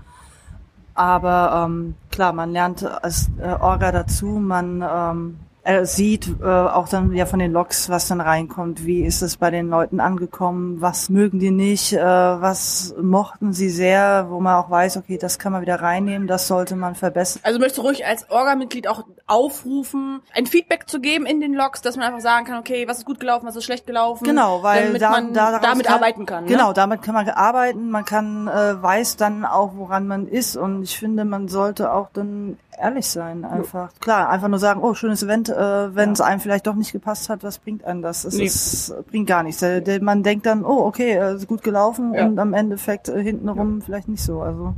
Aber 0.93 1.65
ähm, 1.65 1.95
klar, 2.11 2.33
man 2.33 2.51
lernt 2.51 2.83
als 2.83 3.29
äh, 3.39 3.47
Orga 3.47 3.91
dazu, 3.91 4.25
man 4.25 4.83
ähm, 4.87 5.39
er 5.67 5.85
sieht 5.85 6.29
äh, 6.41 6.45
auch 6.45 6.87
dann 6.87 7.11
ja 7.11 7.25
von 7.25 7.39
den 7.39 7.51
Logs, 7.51 7.89
was 7.89 8.07
dann 8.07 8.21
reinkommt. 8.21 8.85
Wie 8.85 9.01
ist 9.01 9.21
es 9.21 9.35
bei 9.35 9.51
den 9.51 9.67
Leuten 9.67 9.99
angekommen? 9.99 10.79
Was 10.79 11.09
mögen 11.09 11.39
die 11.39 11.51
nicht? 11.51 11.91
Äh, 11.91 11.99
was 11.99 12.95
mochten 13.01 13.51
sie 13.51 13.69
sehr? 13.69 14.27
Wo 14.29 14.39
man 14.39 14.55
auch 14.55 14.69
weiß, 14.69 14.95
okay, 14.95 15.17
das 15.17 15.39
kann 15.39 15.51
man 15.51 15.61
wieder 15.61 15.81
reinnehmen, 15.81 16.25
das 16.25 16.47
sollte 16.47 16.77
man 16.77 16.95
verbessern. 16.95 17.41
Also 17.43 17.59
möchtest 17.59 17.79
du 17.79 17.81
ruhig 17.81 18.05
als 18.05 18.31
Orga-Mitglied 18.31 18.87
auch 18.87 19.03
aufrufen, 19.25 20.21
ein 20.33 20.45
Feedback 20.45 20.87
zu 20.87 21.01
geben 21.01 21.25
in 21.25 21.41
den 21.41 21.53
Logs, 21.53 21.81
dass 21.81 21.97
man 21.97 22.05
einfach 22.05 22.21
sagen 22.21 22.45
kann, 22.45 22.59
okay, 22.59 22.87
was 22.87 22.99
ist 22.99 23.05
gut 23.05 23.19
gelaufen, 23.19 23.45
was 23.45 23.57
ist 23.57 23.65
schlecht 23.65 23.85
gelaufen. 23.85 24.23
Genau, 24.23 24.63
weil 24.63 24.85
damit 24.85 25.01
da, 25.01 25.09
man 25.09 25.33
da, 25.33 25.59
damit 25.59 25.85
kann, 25.85 25.95
arbeiten 25.95 26.25
kann. 26.25 26.45
Ne? 26.45 26.49
Genau, 26.49 26.71
damit 26.71 27.01
kann 27.01 27.13
man 27.13 27.27
arbeiten. 27.27 27.91
Man 27.91 28.05
kann 28.05 28.47
äh, 28.47 28.81
weiß 28.81 29.17
dann 29.17 29.43
auch, 29.43 29.71
woran 29.75 30.07
man 30.07 30.27
ist. 30.27 30.55
Und 30.55 30.83
ich 30.83 30.97
finde, 30.97 31.25
man 31.25 31.49
sollte 31.49 31.91
auch 31.91 32.07
dann 32.13 32.57
ehrlich 32.79 33.07
sein, 33.07 33.43
einfach. 33.45 33.91
Klar, 33.99 34.29
einfach 34.29 34.47
nur 34.47 34.59
sagen, 34.59 34.81
oh, 34.83 34.93
schönes 34.93 35.23
Event, 35.23 35.49
äh, 35.49 35.95
wenn 35.95 36.11
es 36.11 36.21
einem 36.21 36.39
vielleicht 36.39 36.67
doch 36.67 36.75
nicht 36.75 36.91
gepasst 36.91 37.29
hat, 37.29 37.43
was 37.43 37.59
bringt 37.59 37.83
einem 37.83 38.01
das? 38.01 38.23
Es 38.25 38.35
Nee. 38.37 38.45
ist, 38.45 38.93
bringt 39.07 39.27
gar 39.27 39.43
nichts. 39.43 39.59
Der, 39.61 39.81
der, 39.81 40.01
man 40.01 40.23
denkt 40.23 40.45
dann, 40.45 40.63
oh, 40.65 40.85
okay, 40.85 41.13
äh, 41.13 41.35
ist 41.35 41.47
gut 41.47 41.63
gelaufen 41.63 42.13
Ja. 42.13 42.25
und 42.25 42.37
am 42.39 42.53
Endeffekt 42.53 43.09
äh, 43.09 43.21
hintenrum 43.21 43.81
vielleicht 43.81 44.07
nicht 44.07 44.21
so. 44.23 44.41
Also 44.41 44.73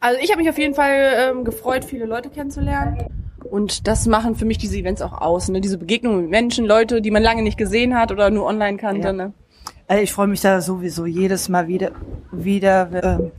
Also 0.00 0.18
ich 0.22 0.30
habe 0.30 0.40
mich 0.42 0.50
auf 0.50 0.58
jeden 0.58 0.74
Fall 0.74 1.12
ähm, 1.16 1.44
gefreut, 1.44 1.84
viele 1.84 2.06
Leute 2.06 2.28
kennenzulernen. 2.30 3.06
Und 3.50 3.86
das 3.86 4.06
machen 4.06 4.34
für 4.34 4.44
mich 4.44 4.58
diese 4.58 4.76
Events 4.76 5.02
auch 5.02 5.20
aus, 5.20 5.48
ne? 5.48 5.60
Diese 5.60 5.78
Begegnungen 5.78 6.22
mit 6.22 6.30
Menschen, 6.30 6.66
Leute, 6.66 7.00
die 7.00 7.10
man 7.12 7.22
lange 7.22 7.42
nicht 7.42 7.56
gesehen 7.56 7.96
hat 7.96 8.10
oder 8.10 8.28
nur 8.30 8.44
online 8.44 8.76
kannte. 8.76 9.06
Ja. 9.08 9.12
Ne? 9.12 9.32
äh, 9.88 10.00
ich 10.02 10.12
freue 10.12 10.26
mich 10.26 10.40
da 10.40 10.60
sowieso 10.60 11.06
jedes 11.06 11.48
Mal 11.48 11.68
wieder, 11.68 11.92
wieder 12.32 12.88
ähm, 13.20 13.30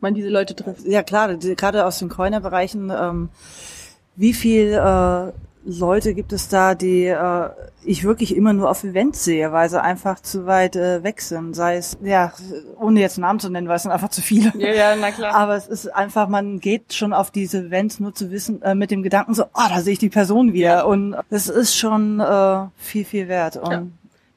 Man 0.00 0.14
diese 0.14 0.28
Leute 0.28 0.54
trifft. 0.54 0.84
Ja 0.84 1.02
klar, 1.02 1.34
die- 1.34 1.56
gerade 1.56 1.84
aus 1.84 1.98
den 1.98 2.08
Coiner-Bereichen, 2.08 2.90
ähm, 2.90 3.28
wie 4.16 4.32
viel 4.32 4.72
äh, 4.72 5.32
Leute 5.64 6.14
gibt 6.14 6.32
es 6.32 6.48
da, 6.48 6.74
die 6.74 7.06
äh, 7.06 7.50
ich 7.84 8.04
wirklich 8.04 8.34
immer 8.34 8.52
nur 8.52 8.70
auf 8.70 8.84
Events 8.84 9.24
sehe, 9.24 9.52
weil 9.52 9.68
sie 9.68 9.82
einfach 9.82 10.20
zu 10.20 10.46
weit 10.46 10.76
äh, 10.76 11.02
weg 11.02 11.20
sind. 11.20 11.54
Sei 11.54 11.76
es, 11.76 11.98
ja, 12.02 12.32
ohne 12.78 13.00
jetzt 13.00 13.18
Namen 13.18 13.38
zu 13.40 13.50
nennen, 13.50 13.68
weil 13.68 13.76
es 13.76 13.82
sind 13.82 13.90
einfach 13.92 14.08
zu 14.08 14.22
viele. 14.22 14.52
Ja, 14.56 14.72
ja, 14.72 14.96
na 14.98 15.10
klar. 15.10 15.34
Aber 15.34 15.56
es 15.56 15.66
ist 15.66 15.88
einfach, 15.94 16.28
man 16.28 16.60
geht 16.60 16.94
schon 16.94 17.12
auf 17.12 17.30
diese 17.30 17.58
Events 17.58 18.00
nur 18.00 18.14
zu 18.14 18.30
wissen, 18.30 18.62
äh, 18.62 18.74
mit 18.74 18.90
dem 18.90 19.02
Gedanken 19.02 19.34
so, 19.34 19.44
ah, 19.52 19.68
da 19.68 19.80
sehe 19.80 19.92
ich 19.94 19.98
die 19.98 20.08
Person 20.08 20.52
wieder. 20.52 20.86
Und 20.86 21.16
das 21.28 21.48
ist 21.48 21.76
schon 21.76 22.20
äh, 22.20 22.66
viel, 22.76 23.04
viel 23.04 23.28
wert. 23.28 23.56
Und 23.56 23.70
Ja. 23.70 23.82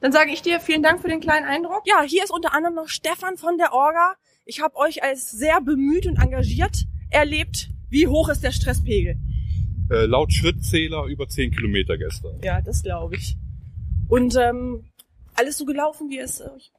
Dann 0.00 0.12
sage 0.12 0.32
ich 0.32 0.42
dir 0.42 0.58
vielen 0.58 0.82
Dank 0.82 1.00
für 1.00 1.08
den 1.08 1.20
kleinen 1.20 1.46
Eindruck. 1.46 1.82
Ja, 1.84 2.02
hier 2.02 2.24
ist 2.24 2.32
unter 2.32 2.52
anderem 2.54 2.74
noch 2.74 2.88
Stefan 2.88 3.36
von 3.36 3.56
der 3.56 3.72
Orga. 3.72 4.14
Ich 4.52 4.60
habe 4.60 4.76
euch 4.76 5.02
als 5.02 5.30
sehr 5.30 5.62
bemüht 5.62 6.04
und 6.04 6.18
engagiert 6.18 6.84
erlebt. 7.08 7.70
Wie 7.88 8.06
hoch 8.06 8.28
ist 8.28 8.44
der 8.44 8.52
Stresspegel? 8.52 9.16
Äh, 9.90 10.04
laut 10.04 10.30
Schrittzähler 10.30 11.06
über 11.06 11.26
10 11.26 11.52
Kilometer 11.52 11.96
gestern. 11.96 12.38
Ja, 12.44 12.60
das 12.60 12.82
glaube 12.82 13.16
ich. 13.16 13.38
Und 14.10 14.36
ähm, 14.36 14.84
alles 15.36 15.56
so 15.56 15.64
gelaufen, 15.64 16.10
wie 16.10 16.18
es 16.18 16.42
euch. 16.42 16.70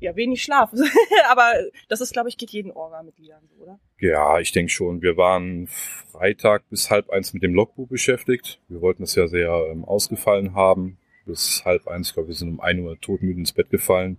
Ja, 0.00 0.16
wenig 0.16 0.42
Schlaf. 0.42 0.72
Aber 1.30 1.52
das 1.90 2.00
ist, 2.00 2.14
glaube 2.14 2.30
ich, 2.30 2.38
geht 2.38 2.52
jeden 2.52 2.72
Orga-Mitgliedern 2.72 3.42
so, 3.46 3.62
oder? 3.62 3.78
Ja, 4.00 4.40
ich 4.40 4.52
denke 4.52 4.72
schon. 4.72 5.02
Wir 5.02 5.18
waren 5.18 5.66
Freitag 5.66 6.66
bis 6.70 6.88
halb 6.88 7.10
eins 7.10 7.34
mit 7.34 7.42
dem 7.42 7.52
Logbuch 7.52 7.88
beschäftigt. 7.88 8.58
Wir 8.68 8.80
wollten 8.80 9.02
es 9.02 9.14
ja 9.16 9.28
sehr 9.28 9.66
ähm, 9.70 9.84
ausgefallen 9.84 10.54
haben. 10.54 10.96
Bis 11.26 11.62
halb 11.66 11.88
eins, 11.88 12.08
ich 12.08 12.14
glaube, 12.14 12.28
wir 12.28 12.34
sind 12.34 12.48
um 12.48 12.60
ein 12.60 12.80
Uhr 12.80 12.98
todmüde 12.98 13.38
ins 13.38 13.52
Bett 13.52 13.68
gefallen 13.68 14.16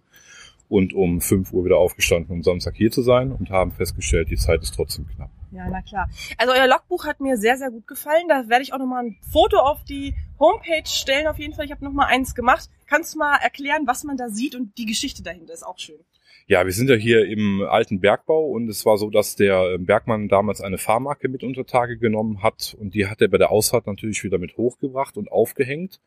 und 0.70 0.94
um 0.94 1.22
fünf 1.22 1.54
Uhr 1.54 1.66
wieder 1.66 1.78
aufgestanden, 1.78 2.32
um 2.32 2.44
Samstag 2.44 2.76
hier 2.76 2.92
zu 2.92 3.02
sein 3.02 3.32
und 3.32 3.50
haben 3.50 3.72
festgestellt, 3.72 4.30
die 4.30 4.38
Zeit 4.38 4.62
ist 4.62 4.76
trotzdem 4.76 5.08
knapp. 5.08 5.30
Ja, 5.52 5.68
na 5.70 5.82
klar. 5.82 6.10
Also 6.38 6.54
euer 6.54 6.68
Logbuch 6.68 7.06
hat 7.06 7.22
mir 7.22 7.38
sehr, 7.38 7.56
sehr 7.58 7.72
gut 7.72 7.88
gefallen. 7.88 8.28
Da 8.28 8.50
werde 8.50 8.64
ich 8.64 8.74
auch 8.74 8.80
nochmal 8.80 9.06
ein 9.06 9.18
Foto 9.32 9.58
auf 9.58 9.84
die 9.86 10.14
Homepage 10.38 10.86
stellen. 10.86 11.28
Auf 11.28 11.40
jeden 11.40 11.54
Fall, 11.54 11.66
ich 11.66 11.72
habe 11.72 11.84
nochmal 11.84 12.08
eins 12.08 12.36
gemacht. 12.36 12.70
Kannst 12.88 13.14
du 13.14 13.20
mal 13.20 13.38
erklären, 13.38 13.84
was 13.86 14.04
man 14.04 14.18
da 14.18 14.30
sieht 14.30 14.56
und 14.56 14.78
die 14.78 14.86
Geschichte 14.86 15.24
dahinter 15.24 15.54
ist 15.54 15.66
auch 15.66 15.80
schön. 15.80 16.00
Ja, 16.48 16.64
wir 16.64 16.74
sind 16.74 16.90
ja 16.90 16.96
hier 16.96 17.26
im 17.26 17.66
alten 17.68 18.02
Bergbau 18.02 18.50
und 18.50 18.70
es 18.70 18.86
war 18.86 18.98
so, 18.98 19.10
dass 19.10 19.36
der 19.36 19.80
Bergmann 19.80 20.28
damals 20.28 20.62
eine 20.62 20.78
Fahrmarke 20.78 21.28
mit 21.28 21.44
unter 21.44 21.66
Tage 21.66 21.98
genommen 21.98 22.44
hat 22.44 22.76
und 22.80 22.94
die 22.94 23.08
hat 23.08 23.22
er 23.22 23.30
bei 23.30 23.40
der 23.40 23.50
Ausfahrt 23.50 23.88
natürlich 23.88 24.24
wieder 24.24 24.38
mit 24.38 24.56
hochgebracht 24.56 25.18
und 25.18 25.32
aufgehängt. 25.32 26.02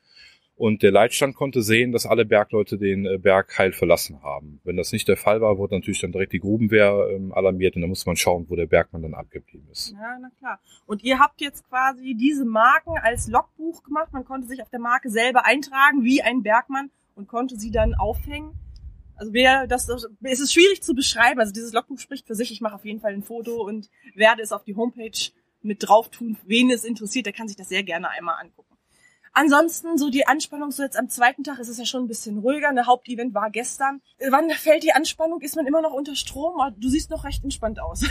Und 0.59 0.83
der 0.83 0.91
Leitstand 0.91 1.37
konnte 1.37 1.63
sehen, 1.63 1.93
dass 1.93 2.05
alle 2.05 2.25
Bergleute 2.25 2.79
den 2.79 3.07
äh, 3.07 3.17
Berg 3.17 3.57
heil 3.59 3.71
verlassen 3.71 4.25
haben. 4.25 4.61
Wenn 4.65 4.77
das 4.77 4.91
nicht 4.91 5.07
der 5.07 5.17
Fall 5.17 5.41
war, 5.41 5.57
wurde 5.57 5.77
natürlich 5.77 6.01
dann 6.01 6.11
direkt 6.11 6.33
die 6.33 6.41
Grubenwehr 6.41 7.11
ähm, 7.13 7.33
alarmiert 7.33 7.77
und 7.77 7.83
da 7.83 7.87
muss 7.87 8.07
man 8.07 8.17
schauen, 8.17 8.47
wo 8.49 8.57
der 8.57 8.67
Bergmann 8.67 9.03
dann 9.03 9.15
abgeblieben 9.15 9.69
ist. 9.71 9.93
Ja, 9.93 10.19
na 10.21 10.31
klar. 10.37 10.59
Und 10.85 11.05
ihr 11.05 11.21
habt 11.21 11.41
jetzt 11.41 11.69
quasi 11.69 12.17
diese 12.19 12.45
Marken 12.45 12.99
als 13.01 13.29
Logbuch 13.29 13.85
gemacht. 13.85 14.13
Man 14.13 14.25
konnte 14.25 14.49
sich 14.49 14.61
auf 14.61 14.69
der 14.69 14.81
Marke 14.81 15.11
selber 15.11 15.47
eintragen, 15.47 16.03
wie 16.03 16.23
ein 16.23 16.43
Bergmann 16.43 16.91
und 17.15 17.29
konnte 17.29 17.57
sie 17.57 17.71
dann 17.71 17.95
aufhängen. 17.95 18.59
Also 19.15 19.33
wer 19.33 19.69
das, 19.69 19.89
es 19.89 20.41
ist 20.41 20.53
schwierig 20.53 20.83
zu 20.83 20.93
beschreiben. 20.93 21.39
Also 21.39 21.53
dieses 21.53 21.73
Logbuch 21.73 22.01
spricht 22.01 22.27
für 22.27 22.35
sich. 22.35 22.51
Ich 22.51 22.61
mache 22.61 22.75
auf 22.75 22.85
jeden 22.85 22.99
Fall 22.99 23.15
ein 23.15 23.23
Foto 23.23 23.63
und 23.65 23.91
werde 24.17 24.43
es 24.43 24.51
auf 24.51 24.65
die 24.65 24.75
Homepage 24.75 25.31
mit 25.63 25.87
drauf 25.87 26.11
tun. 26.11 26.37
Wen 26.47 26.69
es 26.71 26.83
interessiert, 26.83 27.27
der 27.27 27.33
kann 27.33 27.47
sich 27.47 27.57
das 27.57 27.69
sehr 27.69 27.85
gerne 27.85 28.09
einmal 28.11 28.43
angucken. 28.43 28.78
Ansonsten 29.41 29.99
so 29.99 30.11
die 30.11 30.27
Anspannung, 30.27 30.73
so 30.73 30.83
jetzt 30.83 30.99
am 30.99 31.09
zweiten 31.09 31.45
Tag 31.45 31.61
ist 31.61 31.69
es 31.69 31.79
ja 31.79 31.85
schon 31.85 32.03
ein 32.03 32.09
bisschen 32.09 32.39
ruhiger. 32.39 32.71
Eine 32.71 32.87
Hauptevent 32.87 33.35
war 33.35 33.51
gestern. 33.51 34.01
Wann 34.33 34.51
fällt 34.51 34.83
die 34.83 34.91
Anspannung? 34.91 35.41
Ist 35.43 35.55
man 35.55 35.65
immer 35.65 35.81
noch 35.81 35.93
unter 35.93 36.17
Strom? 36.17 36.55
Du 36.81 36.89
siehst 36.89 37.09
noch 37.11 37.25
recht 37.25 37.45
entspannt 37.45 37.81
aus. 37.81 38.05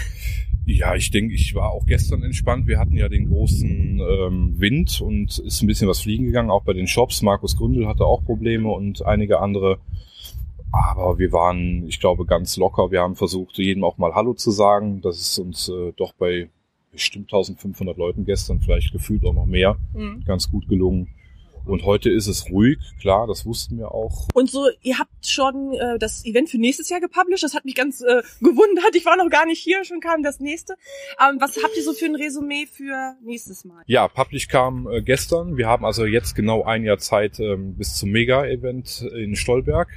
Ja, 0.70 0.96
ich 0.96 1.12
denke, 1.12 1.34
ich 1.34 1.56
war 1.56 1.72
auch 1.72 1.86
gestern 1.86 2.24
entspannt. 2.24 2.68
Wir 2.68 2.78
hatten 2.78 2.98
ja 2.98 3.08
den 3.08 3.30
großen 3.30 4.02
ähm, 4.02 4.56
Wind 4.60 5.00
und 5.00 5.40
ist 5.40 5.62
ein 5.62 5.68
bisschen 5.68 5.88
was 5.88 6.02
fliegen 6.02 6.26
gegangen, 6.26 6.50
auch 6.50 6.64
bei 6.64 6.74
den 6.74 6.88
Shops. 6.88 7.22
Markus 7.22 7.56
Gründel 7.56 7.88
hatte 7.88 8.06
auch 8.06 8.26
Probleme 8.26 8.70
und 8.70 9.06
einige 9.06 9.40
andere. 9.40 9.80
Aber 10.74 11.20
wir 11.20 11.32
waren, 11.32 11.88
ich 11.88 12.02
glaube, 12.02 12.26
ganz 12.26 12.58
locker. 12.58 12.92
Wir 12.92 13.02
haben 13.02 13.16
versucht, 13.16 13.58
jedem 13.58 13.86
auch 13.86 13.98
mal 13.98 14.14
Hallo 14.14 14.34
zu 14.34 14.52
sagen. 14.52 15.00
Das 15.00 15.22
ist 15.22 15.40
uns 15.40 15.70
äh, 15.70 15.94
doch 15.96 16.12
bei 16.12 16.50
bestimmt 16.92 17.34
1500 17.34 17.96
Leuten 17.98 18.26
gestern, 18.26 18.60
vielleicht 18.60 18.92
gefühlt 18.92 19.24
auch 19.26 19.34
noch 19.34 19.46
mehr, 19.46 19.78
mhm. 19.94 20.24
ganz 20.26 20.50
gut 20.50 20.68
gelungen. 20.68 21.08
Und 21.68 21.84
heute 21.84 22.10
ist 22.10 22.28
es 22.28 22.50
ruhig, 22.50 22.78
klar, 23.02 23.28
das 23.28 23.46
wussten 23.46 23.78
wir 23.78 23.92
auch. 23.92 24.28
Und 24.34 24.50
so, 24.50 24.68
ihr 24.82 24.98
habt 24.98 25.28
schon 25.28 25.74
äh, 25.74 26.00
das 26.00 26.24
Event 26.26 26.50
für 26.50 26.58
nächstes 26.58 26.90
Jahr 26.90 27.02
gepublished, 27.02 27.44
das 27.44 27.54
hat 27.54 27.66
mich 27.66 27.76
ganz 27.76 28.02
äh, 28.02 28.22
gewundert. 28.40 28.96
Ich 28.96 29.06
war 29.06 29.18
noch 29.18 29.30
gar 29.30 29.46
nicht 29.46 29.62
hier, 29.62 29.84
schon 29.84 30.00
kam 30.00 30.24
das 30.24 30.40
nächste. 30.40 30.76
Ähm, 31.20 31.38
was 31.40 31.62
habt 31.62 31.76
ihr 31.76 31.84
so 31.84 31.92
für 31.94 32.06
ein 32.06 32.16
Resümee 32.16 32.66
für 32.66 33.16
nächstes 33.22 33.66
Mal? 33.66 33.84
Ja, 33.86 34.08
Publish 34.08 34.48
kam 34.48 34.88
äh, 34.88 35.02
gestern. 35.02 35.58
Wir 35.58 35.68
haben 35.68 35.84
also 35.84 36.06
jetzt 36.06 36.36
genau 36.36 36.64
ein 36.64 36.84
Jahr 36.84 37.00
Zeit 37.00 37.40
ähm, 37.40 37.76
bis 37.76 37.96
zum 37.96 38.12
Mega-Event 38.12 39.02
in 39.16 39.36
Stolberg. 39.36 39.90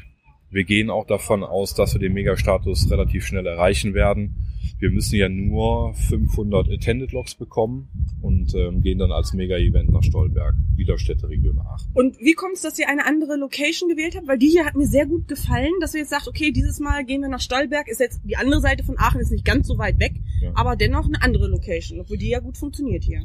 Wir 0.50 0.64
gehen 0.64 0.90
auch 0.90 1.06
davon 1.06 1.44
aus, 1.44 1.74
dass 1.74 1.94
wir 1.94 2.00
den 2.00 2.12
Mega-Status 2.12 2.90
relativ 2.90 3.24
schnell 3.24 3.46
erreichen 3.46 3.94
werden 3.94 4.50
wir 4.80 4.90
müssen 4.90 5.16
ja 5.16 5.28
nur 5.28 5.92
500 5.94 6.70
Attended 6.70 7.12
Logs 7.12 7.34
bekommen 7.34 7.88
und 8.22 8.54
ähm, 8.54 8.80
gehen 8.80 8.98
dann 8.98 9.12
als 9.12 9.34
Mega-Event 9.34 9.90
nach 9.90 10.02
Stolberg, 10.02 10.54
Widerstätte 10.74 11.28
Region 11.28 11.58
Aachen. 11.58 11.90
Und 11.92 12.18
wie 12.18 12.32
kommt 12.32 12.54
es, 12.54 12.62
dass 12.62 12.78
ihr 12.78 12.88
eine 12.88 13.04
andere 13.04 13.36
Location 13.36 13.90
gewählt 13.90 14.16
habt? 14.16 14.26
Weil 14.26 14.38
die 14.38 14.48
hier 14.48 14.64
hat 14.64 14.76
mir 14.76 14.86
sehr 14.86 15.06
gut 15.06 15.28
gefallen, 15.28 15.72
dass 15.80 15.94
ihr 15.94 16.00
jetzt 16.00 16.10
sagt, 16.10 16.28
okay, 16.28 16.50
dieses 16.50 16.80
Mal 16.80 17.04
gehen 17.04 17.20
wir 17.20 17.28
nach 17.28 17.40
Stolberg, 17.40 17.88
ist 17.88 18.00
jetzt 18.00 18.22
die 18.24 18.36
andere 18.36 18.60
Seite 18.60 18.82
von 18.82 18.98
Aachen, 18.98 19.20
ist 19.20 19.30
nicht 19.30 19.44
ganz 19.44 19.68
so 19.68 19.76
weit 19.76 20.00
weg, 20.00 20.14
ja. 20.40 20.52
aber 20.54 20.76
dennoch 20.76 21.06
eine 21.06 21.22
andere 21.22 21.48
Location, 21.48 22.00
obwohl 22.00 22.16
die 22.16 22.30
ja 22.30 22.40
gut 22.40 22.56
funktioniert 22.56 23.04
hier. 23.04 23.22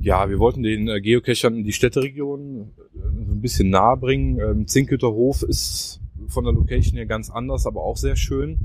Ja, 0.00 0.28
wir 0.30 0.38
wollten 0.38 0.62
den 0.62 0.88
äh, 0.88 1.00
Geocachern 1.00 1.64
die 1.64 1.72
Städteregion 1.72 2.70
äh, 2.94 3.24
so 3.26 3.32
ein 3.32 3.40
bisschen 3.40 3.70
nahe 3.70 3.96
bringen. 3.96 4.38
Ähm, 4.38 4.66
Zinkhütterhof 4.68 5.42
ist 5.42 6.01
von 6.28 6.44
der 6.44 6.52
Location 6.52 6.96
her 6.96 7.06
ganz 7.06 7.30
anders, 7.30 7.66
aber 7.66 7.82
auch 7.82 7.96
sehr 7.96 8.16
schön. 8.16 8.58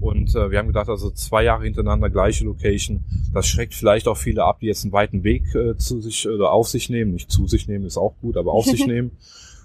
Und 0.00 0.34
äh, 0.34 0.50
wir 0.50 0.58
haben 0.58 0.66
gedacht, 0.66 0.88
also 0.88 1.10
zwei 1.10 1.44
Jahre 1.44 1.64
hintereinander 1.64 2.10
gleiche 2.10 2.44
Location, 2.44 3.04
das 3.32 3.46
schreckt 3.46 3.74
vielleicht 3.74 4.08
auch 4.08 4.16
viele 4.16 4.44
ab, 4.44 4.60
die 4.60 4.66
jetzt 4.66 4.84
einen 4.84 4.92
weiten 4.92 5.24
Weg 5.24 5.54
äh, 5.54 5.76
zu 5.76 6.00
sich 6.00 6.28
oder 6.28 6.52
auf 6.52 6.68
sich 6.68 6.90
nehmen. 6.90 7.12
Nicht 7.12 7.30
zu 7.30 7.46
sich 7.46 7.68
nehmen 7.68 7.84
ist 7.84 7.96
auch 7.96 8.14
gut, 8.20 8.36
aber 8.36 8.52
auf 8.52 8.64
sich 8.64 8.86
nehmen. 8.86 9.12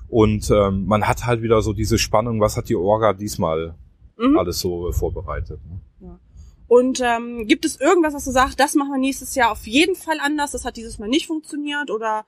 Und 0.08 0.50
ähm, 0.52 0.86
man 0.86 1.08
hat 1.08 1.26
halt 1.26 1.42
wieder 1.42 1.62
so 1.62 1.74
diese 1.74 1.98
Spannung, 1.98 2.40
was 2.40 2.58
hat 2.58 2.70
die 2.70 2.76
Orga 2.76 3.14
diesmal 3.14 3.76
mhm. 4.18 4.38
alles 4.38 4.60
so 4.60 4.90
äh, 4.90 4.94
vorbereitet. 4.94 5.60
Ne? 5.66 6.08
Ja. 6.08 6.20
Und 6.68 7.02
ähm, 7.04 7.48
gibt 7.48 7.66
es 7.66 7.80
irgendwas, 7.80 8.14
was 8.14 8.26
du 8.26 8.32
sagst, 8.32 8.60
das 8.60 8.76
machen 8.76 8.92
wir 8.92 9.00
nächstes 9.00 9.36
Jahr 9.36 9.52
auf 9.52 9.68
jeden 9.68 9.96
Fall 9.96 10.18
anders, 10.22 10.52
das 10.52 10.66
hat 10.66 10.78
dieses 10.78 11.00
Mal 11.00 11.10
nicht 11.10 11.28
funktioniert 11.28 11.92
oder 11.92 12.26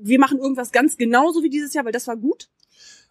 wir 0.00 0.18
machen 0.18 0.38
irgendwas 0.38 0.70
ganz 0.70 0.96
genauso 0.96 1.42
wie 1.42 1.50
dieses 1.50 1.74
Jahr, 1.74 1.84
weil 1.84 1.92
das 1.92 2.06
war 2.06 2.16
gut? 2.16 2.48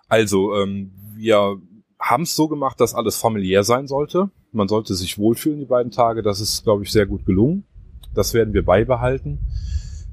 Also, 0.10 0.56
ähm, 0.56 0.92
wir 1.16 1.58
haben 2.00 2.24
es 2.24 2.36
so 2.36 2.48
gemacht, 2.48 2.80
dass 2.80 2.96
alles 2.96 3.18
familiär 3.18 3.64
sein 3.64 3.88
sollte. 3.88 4.30
Man 4.52 4.68
sollte 4.68 4.96
sich 4.96 5.18
wohlfühlen 5.18 5.60
die 5.60 5.66
beiden 5.66 5.92
Tage. 5.92 6.24
Das 6.24 6.40
ist, 6.40 6.64
glaube 6.64 6.84
ich, 6.84 6.92
sehr 6.92 7.06
gut 7.06 7.26
gelungen. 7.26 7.66
Das 8.14 8.34
werden 8.34 8.54
wir 8.54 8.66
beibehalten. 8.66 9.40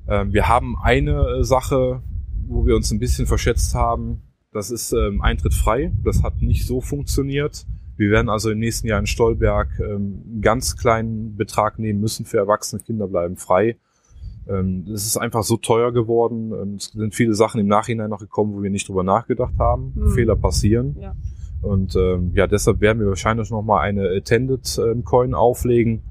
Ähm, 0.09 0.33
wir 0.33 0.49
haben 0.49 0.77
eine 0.77 1.39
äh, 1.39 1.45
Sache, 1.45 2.03
wo 2.47 2.67
wir 2.67 2.77
uns 2.77 2.91
ein 2.91 2.99
bisschen 2.99 3.27
verschätzt 3.27 3.75
haben. 3.75 4.23
Das 4.53 4.71
ist 4.71 4.93
ähm, 4.93 5.23
Eintritt 5.23 5.55
frei. 5.55 5.93
Das 6.05 6.23
hat 6.23 6.43
nicht 6.43 6.67
so 6.67 6.81
funktioniert. 6.81 7.67
Wir 7.97 8.11
werden 8.11 8.29
also 8.29 8.51
im 8.51 8.59
nächsten 8.59 8.87
Jahr 8.87 9.01
in 9.01 9.07
Stolberg 9.07 9.69
ähm, 9.81 10.23
einen 10.27 10.43
ganz 10.43 10.77
kleinen 10.77 11.37
Betrag 11.37 11.79
nehmen 11.79 12.01
müssen 12.01 12.27
für 12.27 12.37
erwachsene 12.37 12.83
Kinder 12.83 13.09
bleiben 13.09 13.37
frei. 13.37 13.79
Ähm, 14.49 14.87
es 14.93 15.07
ist 15.07 15.17
einfach 15.17 15.43
so 15.43 15.57
teuer 15.57 15.93
geworden. 15.93 16.53
Ähm, 16.53 16.75
es 16.77 16.87
sind 16.87 17.15
viele 17.15 17.35
Sachen 17.35 17.61
im 17.61 17.67
Nachhinein 17.67 18.11
noch 18.11 18.21
gekommen, 18.21 18.55
wo 18.55 18.63
wir 18.63 18.71
nicht 18.71 18.89
drüber 18.89 19.03
nachgedacht 19.03 19.55
haben. 19.59 19.93
Mhm. 19.95 20.11
Fehler 20.11 20.37
passieren. 20.37 20.97
Ja. 21.01 21.15
Und 21.63 21.97
ähm, 21.97 22.33
ja, 22.35 22.47
deshalb 22.47 22.81
werden 22.81 23.01
wir 23.01 23.09
wahrscheinlich 23.09 23.51
nochmal 23.51 23.81
eine 23.81 24.09
Attended 24.09 24.79
ähm, 24.79 25.05
Coin 25.05 25.35
auflegen, 25.35 26.03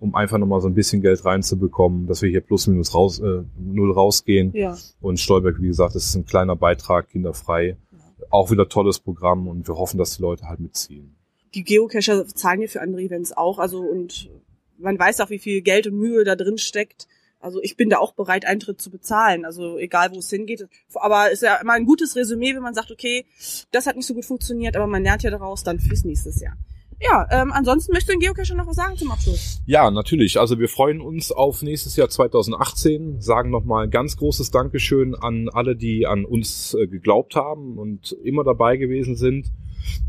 um 0.00 0.14
einfach 0.14 0.38
nochmal 0.38 0.60
so 0.60 0.68
ein 0.68 0.74
bisschen 0.74 1.02
Geld 1.02 1.24
reinzubekommen, 1.24 2.06
dass 2.06 2.22
wir 2.22 2.30
hier 2.30 2.40
plus 2.40 2.66
minus 2.66 2.94
raus, 2.94 3.18
äh, 3.18 3.42
null 3.58 3.92
rausgehen. 3.92 4.52
Ja. 4.54 4.76
Und 5.00 5.20
Stolberg, 5.20 5.60
wie 5.60 5.66
gesagt, 5.66 5.94
das 5.94 6.06
ist 6.06 6.14
ein 6.14 6.24
kleiner 6.24 6.56
Beitrag, 6.56 7.10
kinderfrei. 7.10 7.76
Ja. 7.90 7.98
Auch 8.30 8.50
wieder 8.50 8.68
tolles 8.68 9.00
Programm 9.00 9.48
und 9.48 9.68
wir 9.68 9.76
hoffen, 9.76 9.98
dass 9.98 10.16
die 10.16 10.22
Leute 10.22 10.48
halt 10.48 10.60
mitziehen. 10.60 11.14
Die 11.54 11.64
Geocacher 11.64 12.26
zahlen 12.26 12.62
ja 12.62 12.68
für 12.68 12.80
andere 12.80 13.02
Events 13.02 13.36
auch, 13.36 13.58
also 13.58 13.80
und 13.80 14.30
man 14.78 14.98
weiß 14.98 15.20
auch, 15.20 15.30
wie 15.30 15.38
viel 15.38 15.60
Geld 15.60 15.86
und 15.86 15.98
Mühe 15.98 16.24
da 16.24 16.36
drin 16.36 16.58
steckt. 16.58 17.06
Also 17.42 17.60
ich 17.62 17.76
bin 17.76 17.90
da 17.90 17.98
auch 17.98 18.12
bereit, 18.12 18.46
Eintritt 18.46 18.80
zu 18.80 18.90
bezahlen. 18.90 19.44
Also 19.44 19.78
egal, 19.78 20.12
wo 20.12 20.18
es 20.18 20.30
hingeht. 20.30 20.66
Aber 20.94 21.26
es 21.26 21.34
ist 21.34 21.42
ja 21.42 21.56
immer 21.56 21.74
ein 21.74 21.86
gutes 21.86 22.16
Resümee, 22.16 22.54
wenn 22.54 22.62
man 22.62 22.74
sagt, 22.74 22.90
okay, 22.90 23.26
das 23.70 23.86
hat 23.86 23.96
nicht 23.96 24.06
so 24.06 24.14
gut 24.14 24.24
funktioniert, 24.24 24.76
aber 24.76 24.86
man 24.86 25.02
lernt 25.02 25.22
ja 25.22 25.30
daraus 25.30 25.62
dann 25.62 25.80
fürs 25.80 26.04
nächste 26.04 26.30
Jahr. 26.30 26.56
Ja, 27.02 27.26
ähm, 27.32 27.50
ansonsten 27.52 27.92
möchte 27.92 28.12
ein 28.12 28.20
Geocacher 28.20 28.54
noch 28.54 28.66
was 28.66 28.76
sagen 28.76 28.96
zum 28.96 29.10
Abschluss. 29.10 29.60
Ja, 29.66 29.90
natürlich. 29.90 30.38
Also 30.38 30.60
wir 30.60 30.68
freuen 30.68 31.00
uns 31.00 31.32
auf 31.32 31.62
nächstes 31.62 31.96
Jahr 31.96 32.08
2018. 32.08 33.20
Sagen 33.20 33.50
nochmal 33.50 33.88
ganz 33.88 34.16
großes 34.16 34.52
Dankeschön 34.52 35.16
an 35.16 35.48
alle, 35.48 35.74
die 35.74 36.06
an 36.06 36.24
uns 36.24 36.74
äh, 36.74 36.86
geglaubt 36.86 37.34
haben 37.34 37.76
und 37.76 38.12
immer 38.22 38.44
dabei 38.44 38.76
gewesen 38.76 39.16
sind. 39.16 39.50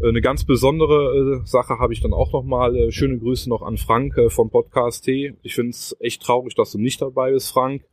Äh, 0.01 0.09
eine 0.09 0.21
ganz 0.21 0.43
besondere 0.45 1.41
äh, 1.41 1.47
Sache 1.47 1.79
habe 1.79 1.93
ich 1.93 2.01
dann 2.01 2.13
auch 2.13 2.33
nochmal. 2.33 2.75
Äh, 2.75 2.91
schöne 2.91 3.17
Grüße 3.17 3.49
noch 3.49 3.62
an 3.62 3.77
Frank 3.77 4.15
vom 4.29 4.49
Podcast 4.49 5.05
T. 5.05 5.33
Ich 5.41 5.55
finde 5.55 5.71
es 5.71 5.95
echt 5.99 6.21
traurig, 6.21 6.55
dass 6.55 6.71
du 6.71 6.77
nicht 6.77 7.01
dabei 7.01 7.31
bist, 7.31 7.51
Frank. 7.51 7.83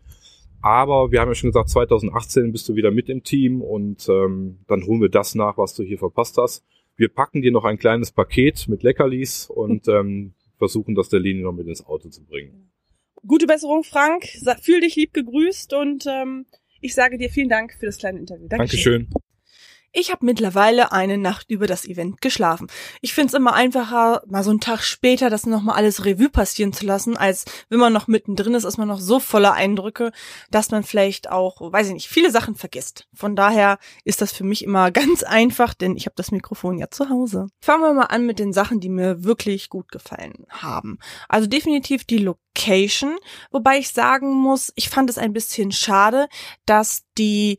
Aber 0.63 1.11
wir 1.11 1.21
haben 1.21 1.29
ja 1.29 1.35
schon 1.35 1.51
gesagt, 1.51 1.71
2018 1.71 2.53
bist 2.53 2.69
du 2.69 2.75
wieder 2.75 2.91
mit 2.91 3.09
im 3.09 3.23
Team 3.23 3.63
und 3.63 4.09
ähm, 4.09 4.59
dann 4.67 4.85
holen 4.85 5.01
wir 5.01 5.09
das 5.09 5.35
nach, 5.35 5.57
was 5.57 5.75
du 5.75 5.83
hier 5.83 5.99
verpasst 5.99 6.37
hast. 6.37 6.65
Wir 6.97 7.09
packen 7.09 7.41
dir 7.41 7.51
noch 7.51 7.65
ein 7.65 7.79
kleines 7.79 8.13
Paket 8.13 8.69
mit 8.69 8.83
Leckerlis 8.83 9.49
und 9.49 9.89
ähm, 9.89 10.35
versuchen 10.59 10.95
das 10.95 11.09
der 11.09 11.21
Linie 11.21 11.45
noch 11.45 11.53
mit 11.53 11.67
ins 11.67 11.85
Auto 11.87 12.11
zu 12.11 12.25
bringen. 12.25 12.71
Gute 13.27 13.47
Besserung, 13.47 13.85
Frank. 13.85 14.25
Fühl 14.63 14.81
dich 14.81 14.97
lieb 14.97 15.15
gegrüßt 15.15 15.75
und 15.75 16.05
ähm, 16.07 16.47
ich 16.81 16.95
sage 16.95 17.19
dir 17.19 17.31
vielen 17.31 17.49
Dank 17.49 17.75
für 17.79 17.87
das 17.87 17.99
kleine 17.99 18.19
Interview. 18.19 18.49
Dankeschön. 18.49 19.09
Dankeschön. 19.09 19.30
Ich 19.93 20.13
habe 20.13 20.25
mittlerweile 20.25 20.93
eine 20.93 21.19
Nacht 21.19 21.51
über 21.51 21.67
das 21.67 21.85
Event 21.85 22.21
geschlafen. 22.21 22.69
Ich 23.01 23.13
find's 23.13 23.35
immer 23.35 23.55
einfacher, 23.55 24.23
mal 24.29 24.45
so 24.45 24.51
einen 24.51 24.61
Tag 24.61 24.83
später 24.83 25.31
das 25.31 25.47
nochmal 25.47 25.75
alles 25.75 26.05
Revue 26.05 26.29
passieren 26.29 26.73
zu 26.73 26.87
lassen, 26.87 27.17
als 27.17 27.45
wenn 27.71 27.81
man 27.81 27.93
noch 27.93 28.07
mittendrin 28.07 28.55
ist, 28.55 28.63
ist 28.63 28.79
man 28.79 28.87
noch 28.87 29.01
so 29.01 29.19
voller 29.19 29.53
Eindrücke, 29.53 30.13
dass 30.49 30.71
man 30.71 30.85
vielleicht 30.85 31.29
auch, 31.29 31.61
weiß 31.73 31.89
ich 31.89 31.95
nicht, 31.95 32.09
viele 32.09 32.31
Sachen 32.31 32.55
vergisst. 32.55 33.09
Von 33.13 33.35
daher 33.35 33.79
ist 34.05 34.23
das 34.23 34.31
für 34.31 34.45
mich 34.45 34.63
immer 34.63 34.91
ganz 34.93 35.25
einfach, 35.25 35.75
denn 35.75 35.97
ich 35.97 36.07
habe 36.07 36.15
das 36.15 36.31
Mikrofon 36.31 36.79
ja 36.79 36.89
zu 36.89 37.09
Hause. 37.09 37.49
Fangen 37.61 37.83
wir 37.83 37.93
mal 37.93 38.05
an 38.05 38.27
mit 38.27 38.39
den 38.39 38.53
Sachen, 38.53 38.79
die 38.79 38.91
mir 38.91 39.25
wirklich 39.25 39.71
gut 39.71 39.91
gefallen 39.91 40.47
haben. 40.51 41.01
Also 41.29 41.49
definitiv 41.49 42.05
die 42.05 42.19
Location, 42.19 43.17
wobei 43.51 43.79
ich 43.79 43.91
sagen 43.91 44.35
muss, 44.35 44.73
ich 44.77 44.89
fand 44.89 45.11
es 45.11 45.19
ein 45.19 45.33
bisschen 45.33 45.73
schade, 45.73 46.29
dass 46.65 47.03
die 47.19 47.59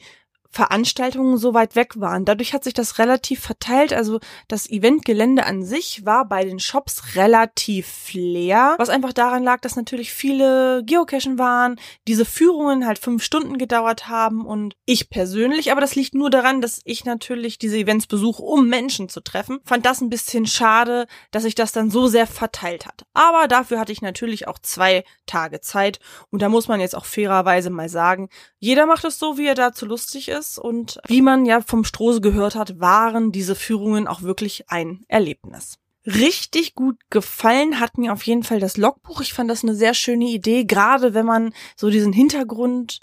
Veranstaltungen 0.51 1.37
so 1.37 1.53
weit 1.53 1.77
weg 1.77 1.99
waren. 1.99 2.25
Dadurch 2.25 2.53
hat 2.53 2.65
sich 2.65 2.73
das 2.73 2.99
relativ 2.99 3.39
verteilt. 3.39 3.93
Also 3.93 4.19
das 4.49 4.69
Eventgelände 4.69 5.45
an 5.45 5.63
sich 5.63 6.05
war 6.05 6.25
bei 6.27 6.43
den 6.43 6.59
Shops 6.59 7.15
relativ 7.15 8.11
leer, 8.11 8.75
was 8.77 8.89
einfach 8.89 9.13
daran 9.13 9.43
lag, 9.43 9.61
dass 9.61 9.77
natürlich 9.77 10.11
viele 10.11 10.83
Geocachen 10.85 11.39
waren, 11.39 11.79
diese 12.05 12.25
Führungen 12.25 12.85
halt 12.85 12.99
fünf 12.99 13.23
Stunden 13.23 13.57
gedauert 13.57 14.09
haben 14.09 14.45
und 14.45 14.75
ich 14.85 15.09
persönlich, 15.09 15.71
aber 15.71 15.79
das 15.79 15.95
liegt 15.95 16.13
nur 16.15 16.29
daran, 16.29 16.59
dass 16.59 16.81
ich 16.83 17.05
natürlich 17.05 17.57
diese 17.57 17.77
Events 17.77 18.07
besuche, 18.07 18.43
um 18.43 18.67
Menschen 18.67 19.07
zu 19.07 19.21
treffen, 19.21 19.59
fand 19.63 19.85
das 19.85 20.01
ein 20.01 20.09
bisschen 20.09 20.45
schade, 20.45 21.07
dass 21.31 21.43
sich 21.43 21.55
das 21.55 21.71
dann 21.71 21.89
so 21.89 22.07
sehr 22.07 22.27
verteilt 22.27 22.85
hat. 22.85 23.05
Aber 23.13 23.47
dafür 23.47 23.79
hatte 23.79 23.93
ich 23.93 24.01
natürlich 24.01 24.49
auch 24.49 24.59
zwei 24.59 25.05
Tage 25.25 25.61
Zeit 25.61 25.99
und 26.29 26.41
da 26.41 26.49
muss 26.49 26.67
man 26.67 26.81
jetzt 26.81 26.95
auch 26.95 27.05
fairerweise 27.05 27.69
mal 27.69 27.87
sagen, 27.87 28.27
jeder 28.59 28.85
macht 28.85 29.05
es 29.05 29.17
so, 29.17 29.37
wie 29.37 29.47
er 29.47 29.55
dazu 29.55 29.85
lustig 29.85 30.27
ist 30.27 30.40
ist. 30.41 30.59
Und 30.59 30.99
wie 31.07 31.21
man 31.21 31.45
ja 31.45 31.61
vom 31.61 31.85
Strose 31.85 32.19
gehört 32.19 32.55
hat, 32.55 32.79
waren 32.79 33.31
diese 33.31 33.55
Führungen 33.55 34.07
auch 34.07 34.23
wirklich 34.23 34.69
ein 34.69 35.05
Erlebnis. 35.07 35.77
Richtig 36.05 36.73
gut 36.73 36.97
gefallen 37.11 37.79
hat 37.79 37.97
mir 37.97 38.11
auf 38.11 38.23
jeden 38.23 38.43
Fall 38.43 38.59
das 38.59 38.75
Logbuch. 38.75 39.21
Ich 39.21 39.33
fand 39.33 39.49
das 39.49 39.63
eine 39.63 39.75
sehr 39.75 39.93
schöne 39.93 40.25
Idee, 40.25 40.65
gerade 40.65 41.13
wenn 41.13 41.25
man 41.25 41.53
so 41.77 41.89
diesen 41.91 42.11
Hintergrund 42.11 42.99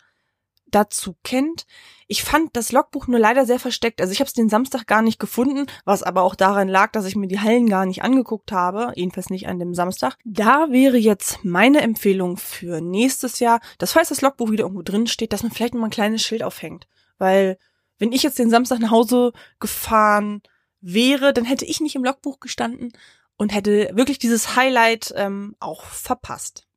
dazu 0.71 1.15
kennt. 1.23 1.65
Ich 2.09 2.25
fand 2.25 2.57
das 2.57 2.73
Logbuch 2.73 3.07
nur 3.07 3.19
leider 3.19 3.47
sehr 3.47 3.61
versteckt. 3.61 4.01
Also 4.01 4.13
ich 4.13 4.21
habe 4.21 4.29
es 4.29 4.33
den 4.33 4.49
Samstag 4.49 4.87
gar 4.87 5.03
nicht 5.03 5.19
gefunden, 5.19 5.67
was 5.85 6.03
aber 6.03 6.23
auch 6.23 6.35
daran 6.35 6.69
lag, 6.69 6.91
dass 6.93 7.05
ich 7.05 7.17
mir 7.17 7.29
die 7.29 7.41
Hallen 7.41 7.69
gar 7.69 7.87
nicht 7.87 8.03
angeguckt 8.03 8.51
habe, 8.51 8.93
jedenfalls 8.97 9.31
nicht 9.31 9.47
an 9.47 9.59
dem 9.59 9.75
Samstag. 9.75 10.17
Da 10.25 10.71
wäre 10.71 10.97
jetzt 10.97 11.45
meine 11.45 11.83
Empfehlung 11.83 12.37
für 12.37 12.81
nächstes 12.81 13.41
Jahr, 13.41 13.61
dass 13.79 13.93
falls 13.93 14.09
das 14.09 14.23
Logbuch 14.23 14.51
wieder 14.51 14.65
irgendwo 14.65 14.83
drin 14.83 15.07
steht, 15.07 15.33
dass 15.33 15.43
man 15.43 15.53
vielleicht 15.53 15.75
mal 15.75 15.85
ein 15.85 15.91
kleines 15.91 16.23
Schild 16.23 16.43
aufhängt. 16.43 16.89
Weil 17.19 17.59
wenn 17.99 18.13
ich 18.13 18.23
jetzt 18.23 18.39
den 18.39 18.51
Samstag 18.51 18.79
nach 18.79 18.91
Hause 18.91 19.33
gefahren 19.59 20.43
wäre, 20.81 21.33
dann 21.33 21.45
hätte 21.45 21.65
ich 21.65 21.81
nicht 21.81 21.97
im 21.97 22.05
Logbuch 22.05 22.41
gestanden 22.41 22.93
und 23.37 23.55
hätte 23.55 23.91
wirklich 23.95 24.19
dieses 24.19 24.57
Highlight 24.57 25.13
ähm, 25.17 25.57
auch 25.59 25.85
verpasst. 25.85 26.68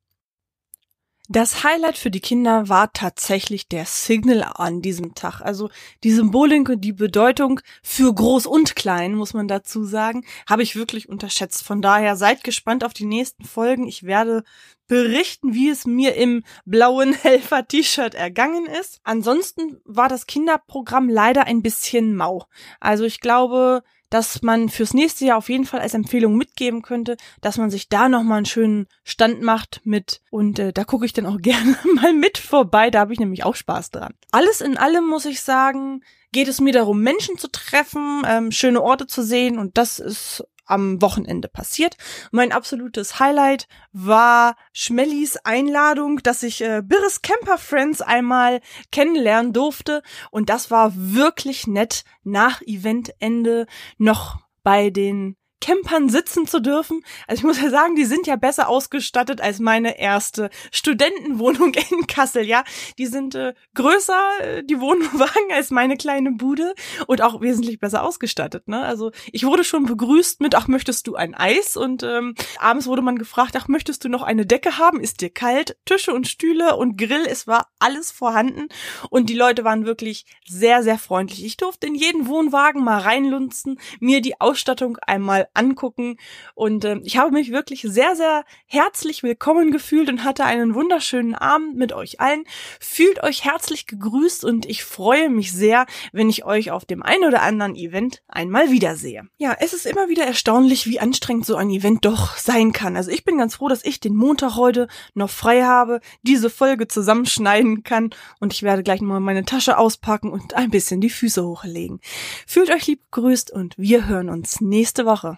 Das 1.33 1.63
Highlight 1.63 1.97
für 1.97 2.11
die 2.11 2.19
Kinder 2.19 2.67
war 2.67 2.91
tatsächlich 2.91 3.69
der 3.69 3.85
Signal 3.85 4.43
an 4.43 4.81
diesem 4.81 5.15
Tag. 5.15 5.39
Also 5.39 5.69
die 6.03 6.11
Symbolik 6.11 6.67
und 6.67 6.81
die 6.81 6.91
Bedeutung 6.91 7.61
für 7.81 8.13
groß 8.13 8.45
und 8.47 8.75
klein, 8.75 9.15
muss 9.15 9.33
man 9.33 9.47
dazu 9.47 9.85
sagen, 9.85 10.25
habe 10.45 10.61
ich 10.61 10.75
wirklich 10.75 11.07
unterschätzt. 11.07 11.63
Von 11.63 11.81
daher 11.81 12.17
seid 12.17 12.43
gespannt 12.43 12.83
auf 12.83 12.91
die 12.91 13.05
nächsten 13.05 13.45
Folgen. 13.45 13.87
Ich 13.87 14.03
werde 14.03 14.43
berichten, 14.87 15.53
wie 15.53 15.69
es 15.69 15.85
mir 15.85 16.15
im 16.15 16.43
blauen 16.65 17.13
Helfer-T-Shirt 17.21 18.13
ergangen 18.13 18.65
ist. 18.65 18.99
Ansonsten 19.05 19.79
war 19.85 20.09
das 20.09 20.27
Kinderprogramm 20.27 21.07
leider 21.07 21.45
ein 21.45 21.61
bisschen 21.61 22.13
mau. 22.13 22.43
Also 22.81 23.05
ich 23.05 23.21
glaube, 23.21 23.83
dass 24.11 24.43
man 24.43 24.69
fürs 24.69 24.93
nächste 24.93 25.25
Jahr 25.25 25.37
auf 25.37 25.49
jeden 25.49 25.65
Fall 25.65 25.79
als 25.79 25.95
Empfehlung 25.95 26.37
mitgeben 26.37 26.83
könnte, 26.83 27.17
dass 27.39 27.57
man 27.57 27.71
sich 27.71 27.89
da 27.89 28.09
nochmal 28.09 28.37
einen 28.37 28.45
schönen 28.45 28.87
Stand 29.03 29.41
macht 29.41 29.81
mit. 29.83 30.21
Und 30.29 30.59
äh, 30.59 30.73
da 30.73 30.83
gucke 30.83 31.05
ich 31.05 31.13
dann 31.13 31.25
auch 31.25 31.37
gerne 31.41 31.77
mal 31.95 32.13
mit 32.13 32.37
vorbei, 32.37 32.91
da 32.91 32.99
habe 32.99 33.13
ich 33.13 33.19
nämlich 33.19 33.43
auch 33.43 33.55
Spaß 33.55 33.89
dran. 33.89 34.13
Alles 34.31 34.61
in 34.61 34.77
allem 34.77 35.07
muss 35.07 35.25
ich 35.25 35.41
sagen, 35.41 36.03
geht 36.33 36.47
es 36.47 36.61
mir 36.61 36.73
darum, 36.73 37.01
Menschen 37.01 37.37
zu 37.37 37.47
treffen, 37.49 38.23
ähm, 38.27 38.51
schöne 38.51 38.81
Orte 38.81 39.07
zu 39.07 39.23
sehen. 39.23 39.57
Und 39.57 39.77
das 39.77 39.99
ist 39.99 40.43
am 40.65 41.01
Wochenende 41.01 41.47
passiert. 41.47 41.97
Mein 42.31 42.51
absolutes 42.51 43.19
Highlight 43.19 43.67
war 43.91 44.55
Schmellis 44.73 45.37
Einladung, 45.37 46.21
dass 46.23 46.43
ich 46.43 46.61
äh, 46.61 46.81
Birres 46.83 47.21
Camper 47.21 47.57
Friends 47.57 48.01
einmal 48.01 48.61
kennenlernen 48.91 49.53
durfte. 49.53 50.01
Und 50.29 50.49
das 50.49 50.71
war 50.71 50.93
wirklich 50.95 51.67
nett, 51.67 52.03
nach 52.23 52.61
Eventende 52.61 53.65
noch 53.97 54.39
bei 54.63 54.89
den 54.89 55.35
Campern 55.61 56.09
sitzen 56.09 56.47
zu 56.47 56.59
dürfen. 56.59 57.03
Also 57.27 57.39
ich 57.39 57.43
muss 57.45 57.61
ja 57.61 57.69
sagen, 57.69 57.95
die 57.95 58.05
sind 58.05 58.27
ja 58.27 58.35
besser 58.35 58.67
ausgestattet 58.67 59.39
als 59.39 59.59
meine 59.59 59.99
erste 59.99 60.49
Studentenwohnung 60.71 61.73
in 61.91 62.07
Kassel, 62.07 62.43
ja. 62.43 62.63
Die 62.97 63.05
sind 63.05 63.35
äh, 63.35 63.53
größer, 63.75 64.21
äh, 64.41 64.63
die 64.63 64.79
Wohnwagen, 64.79 65.51
als 65.53 65.69
meine 65.69 65.95
kleine 65.95 66.31
Bude 66.31 66.73
und 67.07 67.21
auch 67.21 67.41
wesentlich 67.41 67.79
besser 67.79 68.03
ausgestattet, 68.03 68.67
ne? 68.67 68.83
Also 68.83 69.11
ich 69.31 69.45
wurde 69.45 69.63
schon 69.63 69.85
begrüßt 69.85 70.41
mit, 70.41 70.55
ach, 70.55 70.67
möchtest 70.67 71.07
du 71.07 71.15
ein 71.15 71.35
Eis? 71.35 71.77
Und 71.77 72.03
ähm, 72.03 72.35
abends 72.59 72.87
wurde 72.87 73.01
man 73.01 73.17
gefragt, 73.17 73.55
ach, 73.55 73.67
möchtest 73.67 74.03
du 74.03 74.09
noch 74.09 74.23
eine 74.23 74.45
Decke 74.45 74.77
haben? 74.77 74.99
Ist 74.99 75.21
dir 75.21 75.29
kalt? 75.29 75.77
Tische 75.85 76.13
und 76.13 76.27
Stühle 76.27 76.75
und 76.75 76.97
Grill, 76.97 77.25
es 77.27 77.47
war 77.47 77.67
alles 77.79 78.11
vorhanden 78.11 78.67
und 79.09 79.29
die 79.29 79.35
Leute 79.35 79.63
waren 79.63 79.85
wirklich 79.85 80.25
sehr, 80.47 80.83
sehr 80.83 80.97
freundlich. 80.97 81.45
Ich 81.45 81.57
durfte 81.57 81.87
in 81.87 81.95
jeden 81.95 82.27
Wohnwagen 82.27 82.83
mal 82.83 82.99
reinlunzen, 82.99 83.79
mir 83.99 84.21
die 84.21 84.39
Ausstattung 84.41 84.97
einmal 84.97 85.47
angucken. 85.53 86.17
Und 86.55 86.85
äh, 86.85 86.99
ich 87.03 87.17
habe 87.17 87.31
mich 87.31 87.51
wirklich 87.51 87.81
sehr, 87.81 88.15
sehr 88.15 88.43
herzlich 88.65 89.23
willkommen 89.23 89.71
gefühlt 89.71 90.09
und 90.09 90.23
hatte 90.23 90.45
einen 90.45 90.75
wunderschönen 90.75 91.35
Abend 91.35 91.75
mit 91.75 91.93
euch 91.93 92.19
allen. 92.19 92.43
Fühlt 92.79 93.23
euch 93.23 93.43
herzlich 93.43 93.85
gegrüßt 93.87 94.45
und 94.45 94.65
ich 94.65 94.83
freue 94.83 95.29
mich 95.29 95.51
sehr, 95.51 95.85
wenn 96.11 96.29
ich 96.29 96.45
euch 96.45 96.71
auf 96.71 96.85
dem 96.85 97.03
einen 97.03 97.25
oder 97.25 97.41
anderen 97.41 97.75
Event 97.75 98.21
einmal 98.27 98.71
wiedersehe. 98.71 99.23
Ja, 99.37 99.55
es 99.59 99.73
ist 99.73 99.85
immer 99.85 100.09
wieder 100.09 100.25
erstaunlich, 100.25 100.87
wie 100.87 100.99
anstrengend 100.99 101.45
so 101.45 101.55
ein 101.55 101.69
Event 101.69 102.05
doch 102.05 102.37
sein 102.37 102.71
kann. 102.71 102.95
Also 102.95 103.11
ich 103.11 103.23
bin 103.23 103.37
ganz 103.37 103.55
froh, 103.55 103.67
dass 103.67 103.85
ich 103.85 103.99
den 103.99 104.15
Montag 104.15 104.55
heute 104.55 104.87
noch 105.13 105.29
frei 105.29 105.63
habe, 105.63 105.99
diese 106.21 106.49
Folge 106.49 106.87
zusammenschneiden 106.87 107.83
kann 107.83 108.11
und 108.39 108.53
ich 108.53 108.63
werde 108.63 108.83
gleich 108.83 109.01
mal 109.01 109.19
meine 109.19 109.45
Tasche 109.45 109.77
auspacken 109.77 110.29
und 110.29 110.53
ein 110.53 110.69
bisschen 110.69 111.01
die 111.01 111.09
Füße 111.09 111.45
hochlegen. 111.45 111.99
Fühlt 112.47 112.69
euch 112.69 112.87
lieb 112.87 113.01
gegrüßt 113.11 113.51
und 113.51 113.77
wir 113.77 114.07
hören 114.07 114.29
uns 114.29 114.61
nächste 114.61 115.05
Woche. 115.05 115.37